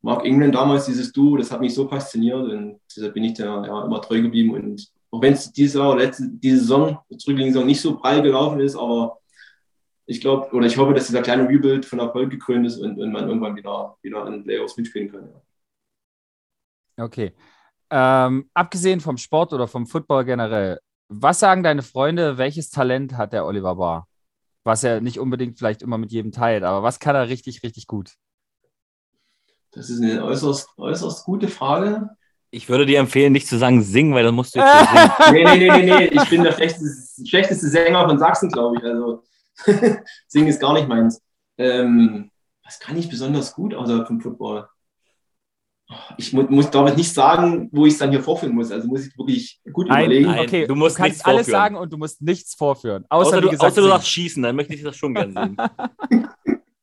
[0.02, 3.64] Mark Ingram damals, dieses Duo, das hat mich so fasziniert und deshalb bin ich da
[3.66, 7.80] ja immer treu geblieben und auch wenn es diese, letzte, diese Saison, zurückliegende Saison nicht
[7.80, 9.18] so prall gelaufen ist, aber
[10.06, 13.12] ich glaube oder ich hoffe, dass dieser kleine Rebuild von Erfolg gekrönt ist und, und
[13.12, 15.22] man irgendwann wieder, wieder in Playoffs mitspielen kann.
[15.22, 15.42] Ja.
[16.96, 17.34] Okay.
[17.90, 20.78] Ähm, abgesehen vom Sport oder vom Football generell,
[21.08, 24.08] was sagen deine Freunde, welches Talent hat der Oliver Barr?
[24.64, 27.86] Was er nicht unbedingt vielleicht immer mit jedem teilt, aber was kann er richtig, richtig
[27.86, 28.14] gut?
[29.72, 32.08] Das ist eine äußerst, äußerst gute Frage.
[32.50, 35.10] Ich würde dir empfehlen, nicht zu sagen singen, weil dann musst du jetzt singen.
[35.32, 36.06] nee, nee, nee, nee, nee.
[36.06, 38.84] Ich bin der schlechteste, schlechteste Sänger von Sachsen, glaube ich.
[38.84, 39.24] Also
[40.28, 41.20] singen ist gar nicht meins.
[41.58, 42.30] Ähm,
[42.64, 44.68] was kann ich besonders gut außer vom Football?
[46.18, 48.70] Ich muss, muss damit nicht sagen, wo ich es dann hier vorführen muss.
[48.70, 50.26] Also muss ich wirklich gut nein, überlegen.
[50.26, 53.04] Nein, okay, du, musst du kannst alles sagen und du musst nichts vorführen.
[53.08, 55.56] Außer, außer, du, gesagt, außer du sagst schießen, dann möchte ich das schon gerne sehen.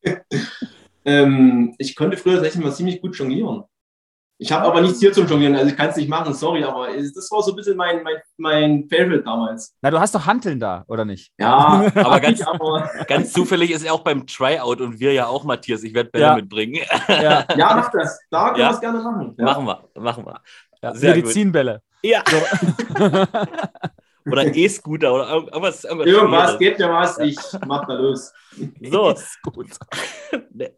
[1.06, 3.64] ähm, ich konnte früher tatsächlich mal ziemlich gut jonglieren.
[4.42, 6.88] Ich habe aber nichts hier zum Jonglieren, also ich kann es nicht machen, sorry, aber
[6.88, 9.76] das war so ein bisschen mein, mein, mein Favorite damals.
[9.84, 11.32] Na, du hast doch Hanteln da, oder nicht?
[11.38, 15.44] Ja, aber ganz, aber ganz zufällig ist er auch beim Tryout und wir ja auch,
[15.44, 15.84] Matthias.
[15.84, 16.36] Ich werde Bälle ja.
[16.36, 16.82] mitbringen.
[17.08, 17.46] Ja.
[17.56, 18.20] ja, mach das.
[18.32, 18.70] Da können ja.
[18.70, 19.36] wir es gerne machen.
[19.38, 19.46] Ja.
[19.46, 20.42] Machen wir, machen wir.
[20.82, 21.84] Ja, Medizinbälle.
[22.02, 22.24] Ja.
[22.28, 22.38] So.
[24.26, 25.84] oder E-Scooter oder irgendwas.
[25.84, 28.34] Irgendwas, irgendwas gebt mir was, ich mach da los.
[28.82, 29.16] So.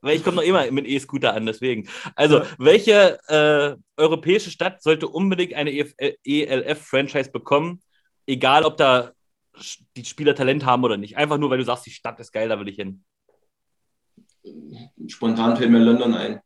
[0.01, 1.87] Weil ich komme noch immer mit E-Scooter an, deswegen.
[2.15, 7.81] Also, welche äh, europäische Stadt sollte unbedingt eine ELF-Franchise bekommen,
[8.27, 9.11] egal ob da
[9.95, 11.17] die Spieler Talent haben oder nicht?
[11.17, 13.03] Einfach nur, weil du sagst, die Stadt ist geil, da will ich hin.
[15.07, 16.41] Spontan fällt mir London ein.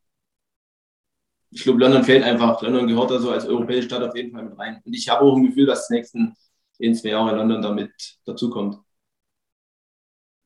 [1.50, 2.62] Ich glaube, London fällt einfach.
[2.62, 4.82] London gehört da so als europäische Stadt auf jeden Fall mit rein.
[4.86, 6.36] Und ich habe auch ein Gefühl, dass die nächsten
[6.80, 8.80] in zwei Jahren in London damit dazukommt.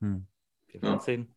[0.00, 0.26] Hm.
[0.68, 1.00] Wir werden ja.
[1.00, 1.34] sehen.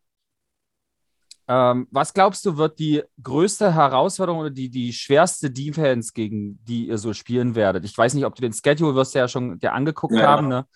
[1.48, 6.88] Ähm, was glaubst du, wird die größte Herausforderung oder die, die schwerste Defense, gegen die
[6.88, 7.84] ihr so spielen werdet?
[7.84, 10.48] Ich weiß nicht, ob du den Schedule wirst ja schon dir angeguckt ja, haben.
[10.48, 10.66] Ne?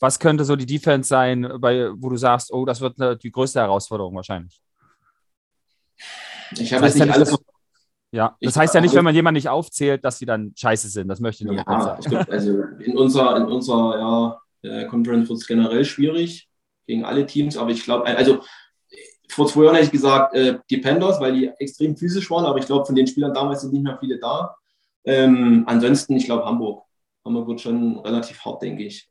[0.00, 3.30] Was könnte so die Defense sein, bei, wo du sagst, oh, das wird eine, die
[3.30, 4.60] größte Herausforderung wahrscheinlich?
[6.52, 7.38] Ich habe das nicht alles
[8.10, 10.88] ja, das ich heißt ja nicht, wenn man jemanden nicht aufzählt, dass sie dann scheiße
[10.88, 11.08] sind.
[11.08, 12.02] Das möchte ich nur ja, sagen.
[12.02, 13.98] Glaub, also in unserer, in unserer
[14.62, 16.48] ja, äh, Conference wird es generell schwierig
[16.86, 18.40] gegen alle Teams, aber ich glaube, also
[19.30, 22.66] vor zwei Jahren hätte ich gesagt, äh, Defenders, weil die extrem physisch waren, aber ich
[22.66, 24.56] glaube, von den Spielern damals sind nicht mehr viele da.
[25.04, 26.84] Ähm, ansonsten, ich glaube, Hamburg.
[27.24, 29.08] Hamburg wird schon relativ hart, denke ich.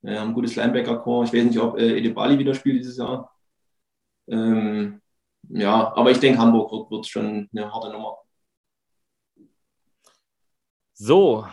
[0.00, 1.26] Wir haben ein gutes Linebacker-Core.
[1.26, 3.32] Ich weiß nicht, ob äh, Edebali wieder spielt dieses Jahr.
[4.28, 5.01] Ähm,
[5.48, 8.18] ja, aber ich denke, Hamburg wird, schon eine harte Nummer.
[10.94, 11.46] So,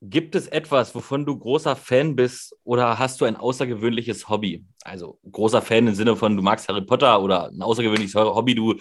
[0.00, 4.64] gibt es etwas, wovon du großer Fan bist oder hast du ein außergewöhnliches Hobby?
[4.84, 8.74] Also großer Fan im Sinne von, du magst Harry Potter oder ein außergewöhnliches Hobby, du,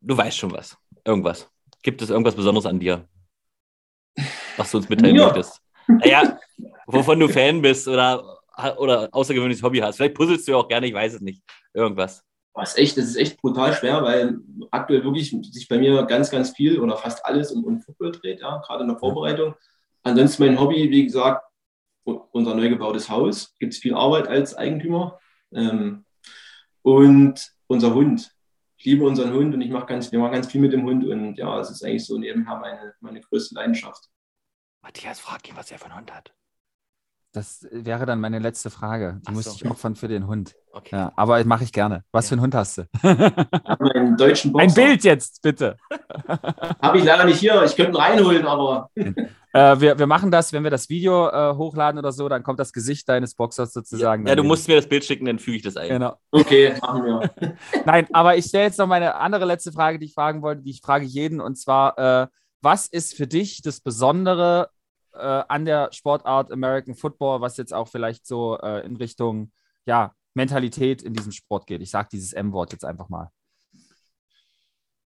[0.00, 0.76] du weißt schon was.
[1.04, 1.48] Irgendwas.
[1.82, 3.08] Gibt es irgendwas Besonderes an dir,
[4.56, 5.26] was du uns mitteilen ja.
[5.26, 5.60] möchtest?
[5.86, 6.38] Naja,
[6.86, 8.40] wovon du Fan bist oder,
[8.78, 9.96] oder außergewöhnliches Hobby hast.
[9.96, 11.42] Vielleicht puzzelst du auch gerne, ich weiß es nicht.
[11.72, 12.24] Irgendwas.
[12.54, 14.38] Was echt, das ist echt brutal schwer, weil
[14.70, 18.40] aktuell wirklich sich bei mir ganz, ganz viel oder fast alles um, um Football dreht,
[18.40, 19.54] ja, gerade in der Vorbereitung.
[20.04, 21.44] Ansonsten mein Hobby, wie gesagt,
[22.04, 23.54] unser neu gebautes Haus.
[23.58, 25.18] Gibt es viel Arbeit als Eigentümer.
[25.52, 26.04] Ähm,
[26.82, 28.30] und unser Hund.
[28.76, 31.06] Ich liebe unseren Hund und ich mache ganz, wir machen ganz viel mit dem Hund
[31.06, 34.10] und ja, es ist eigentlich so nebenher meine, meine größte Leidenschaft.
[34.82, 36.34] Matthias, frag ihn, was er für einen Hund hat.
[37.34, 39.20] Das wäre dann meine letzte Frage.
[39.28, 39.50] Die so.
[39.50, 40.54] ich opfern für den Hund.
[40.72, 40.94] Okay.
[40.94, 42.04] Ja, aber mache ich gerne.
[42.12, 42.28] Was Ja.
[42.28, 42.82] für einen Hund hast du?
[43.02, 44.64] Einen deutschen Boxer.
[44.68, 45.76] Ein Bild jetzt, bitte.
[46.80, 47.60] Habe ich leider nicht hier.
[47.64, 51.54] Ich könnte ihn reinholen, aber Äh, wir, wir machen das, wenn wir das Video äh,
[51.56, 54.22] hochladen oder so, dann kommt das Gesicht deines Boxers sozusagen.
[54.22, 54.48] Ja, du daneben.
[54.48, 55.88] musst mir das Bild schicken, dann füge ich das ein.
[55.88, 56.16] Genau.
[56.32, 57.30] okay, machen wir.
[57.84, 60.70] Nein, aber ich stelle jetzt noch meine andere letzte Frage, die ich fragen wollte, die
[60.70, 62.26] ich frage jeden, und zwar, äh,
[62.62, 64.70] was ist für dich das Besondere
[65.14, 69.52] äh, an der Sportart American Football, was jetzt auch vielleicht so äh, in Richtung
[69.86, 71.80] ja, Mentalität in diesem Sport geht?
[71.82, 73.30] Ich sage dieses M-Wort jetzt einfach mal.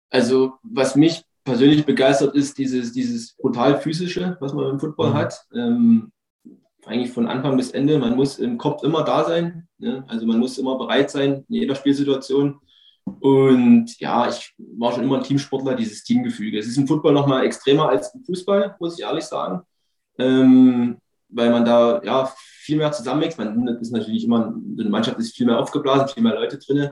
[0.10, 5.14] Also, was mich persönlich begeistert, ist dieses, dieses brutal physische, was man im Football Mhm.
[5.14, 5.46] hat.
[5.54, 6.12] Ähm,
[6.86, 8.00] eigentlich von Anfang bis Ende.
[8.00, 9.68] Man muss im Kopf immer da sein.
[9.78, 10.06] Ne?
[10.08, 12.60] Also, man muss immer bereit sein in jeder Spielsituation.
[13.22, 16.60] Und ja, ich war schon immer ein Teamsportler, dieses Teamgefüge.
[16.60, 19.62] Es ist im Football nochmal extremer als im Fußball, muss ich ehrlich sagen.
[20.18, 20.98] Ähm,
[21.30, 23.38] weil man da ja viel mehr zusammenwächst.
[23.38, 26.90] Man ist natürlich immer, eine Mannschaft ist viel mehr aufgeblasen, viel mehr Leute drin.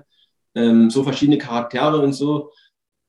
[0.56, 2.52] Ähm, so verschiedene Charaktere und so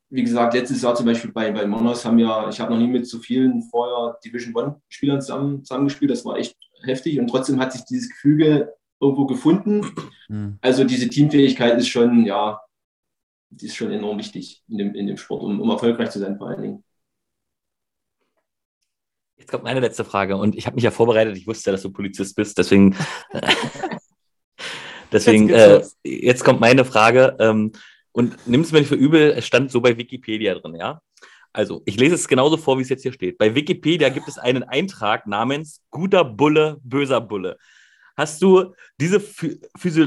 [0.08, 2.86] wie gesagt, letztes Jahr zum Beispiel bei, bei Monos haben wir, ich habe noch nie
[2.86, 6.10] mit so vielen vorher Division One-Spielern zusammen, zusammengespielt.
[6.10, 9.84] Das war echt heftig und trotzdem hat sich dieses Gefüge irgendwo gefunden.
[10.28, 10.58] Hm.
[10.60, 12.60] Also diese Teamfähigkeit ist schon, ja,
[13.50, 16.38] die ist schon enorm wichtig in dem, in dem Sport, um, um erfolgreich zu sein
[16.38, 16.84] vor allen Dingen.
[19.46, 21.36] Jetzt kommt meine letzte Frage und ich habe mich ja vorbereitet.
[21.36, 22.96] Ich wusste ja, dass du Polizist bist, deswegen.
[25.12, 27.36] deswegen, Jetzt äh, jetzt kommt meine Frage.
[27.38, 27.70] Ähm,
[28.10, 31.00] und nimm es mir nicht für übel, es stand so bei Wikipedia drin, ja?
[31.52, 33.38] Also, ich lese es genauso vor, wie es jetzt hier steht.
[33.38, 37.56] Bei Wikipedia gibt es einen Eintrag namens Guter Bulle, böser Bulle.
[38.16, 39.22] Hast du diese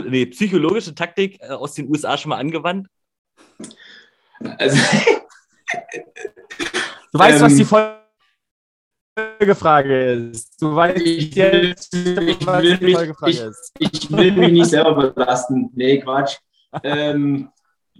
[0.09, 2.87] nee, psychologische Taktik äh, aus den USA schon mal angewandt?
[4.57, 4.77] Also,
[7.11, 7.65] Du weißt, was Ähm, die
[9.39, 10.61] Folgefrage ist.
[10.61, 13.71] Du weißt Ich jetzt, will- ich was will die mich- Folgefrage ich- ist.
[13.79, 15.69] ich will mich nicht selber belasten.
[15.73, 16.37] Nee, Quatsch.
[16.83, 17.49] Ähm,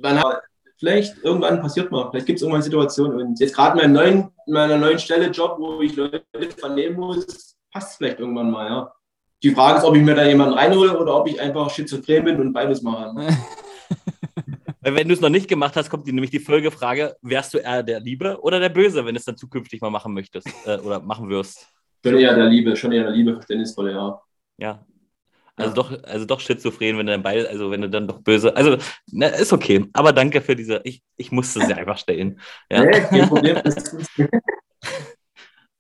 [0.02, 0.41] man hat,
[0.78, 4.30] vielleicht irgendwann passiert mal, vielleicht gibt es irgendwann eine Situation und jetzt gerade in in
[4.54, 6.23] meiner neuen Stelle Job, wo ich Leute
[6.58, 8.93] vernehmen muss, passt es vielleicht irgendwann mal, ja.
[9.41, 12.39] Die Frage ist, ob ich mir da jemanden reinhole oder ob ich einfach schizophren bin
[12.41, 13.13] und beides mache.
[14.81, 17.57] Weil wenn du es noch nicht gemacht hast, kommt die, nämlich die Folgefrage, wärst du
[17.57, 20.77] eher der Liebe oder der Böse, wenn du es dann zukünftig mal machen möchtest äh,
[20.77, 21.67] oder machen wirst?
[22.05, 24.21] Schon eher der Liebe, schon eher der Liebe, verständnisvolle, ja.
[24.57, 24.85] Ja.
[25.57, 25.75] Also Ja.
[25.75, 28.55] doch, also doch schizophren, wenn du dann beide, also wenn du dann doch böse.
[28.55, 28.77] Also,
[29.11, 29.85] na, ist okay.
[29.91, 32.39] Aber danke für diese, ich, ich musste sie einfach stellen.
[32.71, 32.85] Ja.
[32.85, 33.59] Nee, kein Problem.
[33.63, 34.29] Das ist gut.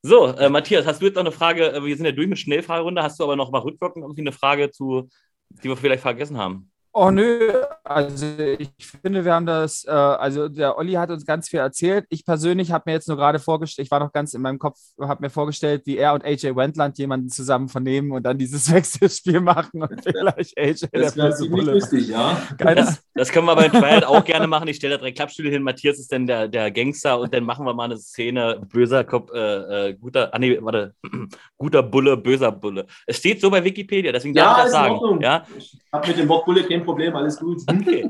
[0.01, 1.73] So, äh, Matthias, hast du jetzt noch eine Frage?
[1.73, 3.03] Äh, Wir sind ja durch mit Schnellfragerunde.
[3.03, 5.09] Hast du aber noch mal rückwirkend irgendwie eine Frage zu,
[5.49, 6.71] die wir vielleicht vergessen haben?
[6.93, 7.53] Oh nö,
[7.89, 8.69] also ich
[9.01, 12.05] finde, wir haben das, äh, also der Olli hat uns ganz viel erzählt.
[12.09, 14.77] Ich persönlich habe mir jetzt nur gerade vorgestellt, ich war noch ganz in meinem Kopf,
[15.01, 19.41] habe mir vorgestellt, wie er und AJ Wendland jemanden zusammen vernehmen und dann dieses Wechselspiel
[19.41, 21.71] machen und vielleicht AJ der Das wäre böse ziemlich Bulle.
[21.73, 22.37] lustig, ja.
[22.57, 24.67] Ganz, Das können wir beim Trial auch gerne machen.
[24.67, 25.63] Ich stelle da drei Klappstühle hin.
[25.63, 28.61] Matthias ist dann der, der Gangster und dann machen wir mal eine Szene.
[28.71, 30.93] Böser Kopf, äh, äh, guter, ah nee, warte,
[31.57, 32.85] guter Bulle, böser Bulle.
[33.07, 34.95] Es steht so bei Wikipedia, deswegen darf Ja, ich ist das in sagen.
[34.99, 35.21] Ordnung.
[35.21, 37.61] Ja, Ich habe mit dem Wort Bulle kein Problem, alles gut.
[37.79, 38.09] okay.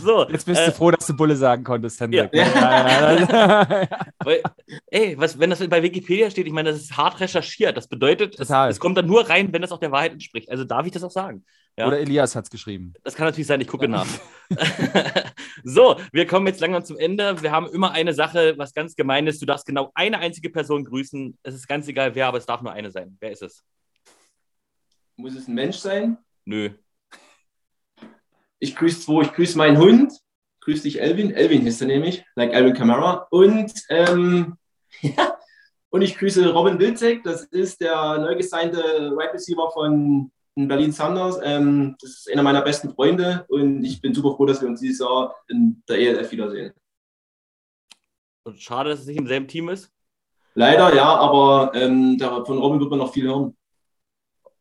[0.00, 2.30] So, jetzt bist äh, du froh, dass du Bulle sagen konntest, Hendrik.
[2.32, 2.46] Ja.
[2.46, 3.88] Ja, ja, ja.
[4.24, 4.42] Weil,
[4.86, 7.76] ey, was, wenn das bei Wikipedia steht, ich meine, das ist hart recherchiert.
[7.76, 10.50] Das bedeutet, es, es kommt dann nur rein, wenn das auch der Wahrheit entspricht.
[10.50, 11.44] Also darf ich das auch sagen.
[11.76, 11.88] Ja.
[11.88, 12.92] Oder Elias hat es geschrieben.
[13.02, 14.06] Das kann natürlich sein, ich gucke nach.
[15.64, 17.42] so, wir kommen jetzt langsam zum Ende.
[17.42, 19.42] Wir haben immer eine Sache, was ganz gemein ist.
[19.42, 21.38] Du darfst genau eine einzige Person grüßen.
[21.42, 23.16] Es ist ganz egal, wer, aber es darf nur eine sein.
[23.20, 23.64] Wer ist es?
[25.16, 26.18] Muss es ein Mensch sein?
[26.44, 26.70] Nö.
[28.62, 30.12] Ich grüße zwei, ich grüße meinen Hund.
[30.60, 31.34] Grüß dich, Elvin.
[31.34, 33.26] Elvin hieß er nämlich, like Elvin Kamara.
[33.32, 34.56] Und, ähm,
[35.00, 35.36] ja,
[35.90, 37.24] und ich grüße Robin Wilczek.
[37.24, 41.40] Das ist der neu gesignte Wide Receiver von Berlin Sanders.
[41.42, 44.80] Ähm, das ist einer meiner besten Freunde und ich bin super froh, dass wir uns
[44.80, 46.72] dieses Jahr in der ELF wiedersehen.
[48.44, 49.90] Und schade, dass es nicht im selben Team ist.
[50.54, 53.56] Leider, ja, aber ähm, von Robin wird man noch viel hören.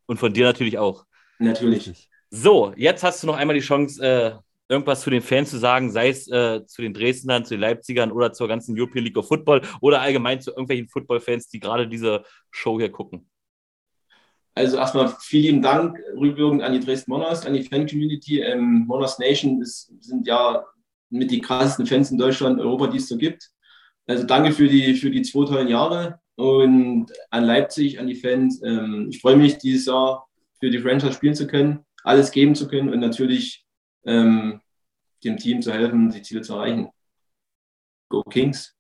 [0.08, 1.06] Und von dir natürlich auch.
[1.38, 2.10] Natürlich.
[2.34, 4.32] So, jetzt hast du noch einmal die Chance, äh,
[4.70, 8.10] irgendwas zu den Fans zu sagen, sei es äh, zu den Dresdnern, zu den Leipzigern
[8.10, 12.24] oder zur ganzen European League of Football oder allgemein zu irgendwelchen Football-Fans, die gerade diese
[12.50, 13.30] Show hier gucken.
[14.56, 18.40] Also erstmal vielen lieben Dank rückwirkend an die Dresden Monarchs, an die Fan-Community.
[18.40, 20.66] Ähm, Monarchs Nation ist, sind ja
[21.10, 23.52] mit die krassesten Fans in Deutschland, Europa, die es so gibt.
[24.08, 28.62] Also danke für die, für die zwei tollen Jahre und an Leipzig, an die Fans.
[28.64, 30.28] Ähm, ich freue mich, dieses Jahr
[30.62, 33.66] für die Franchise spielen zu können, alles geben zu können und natürlich
[34.06, 34.62] ähm,
[35.24, 36.90] dem Team zu helfen, die Ziele zu erreichen.
[38.10, 38.76] Go Kings!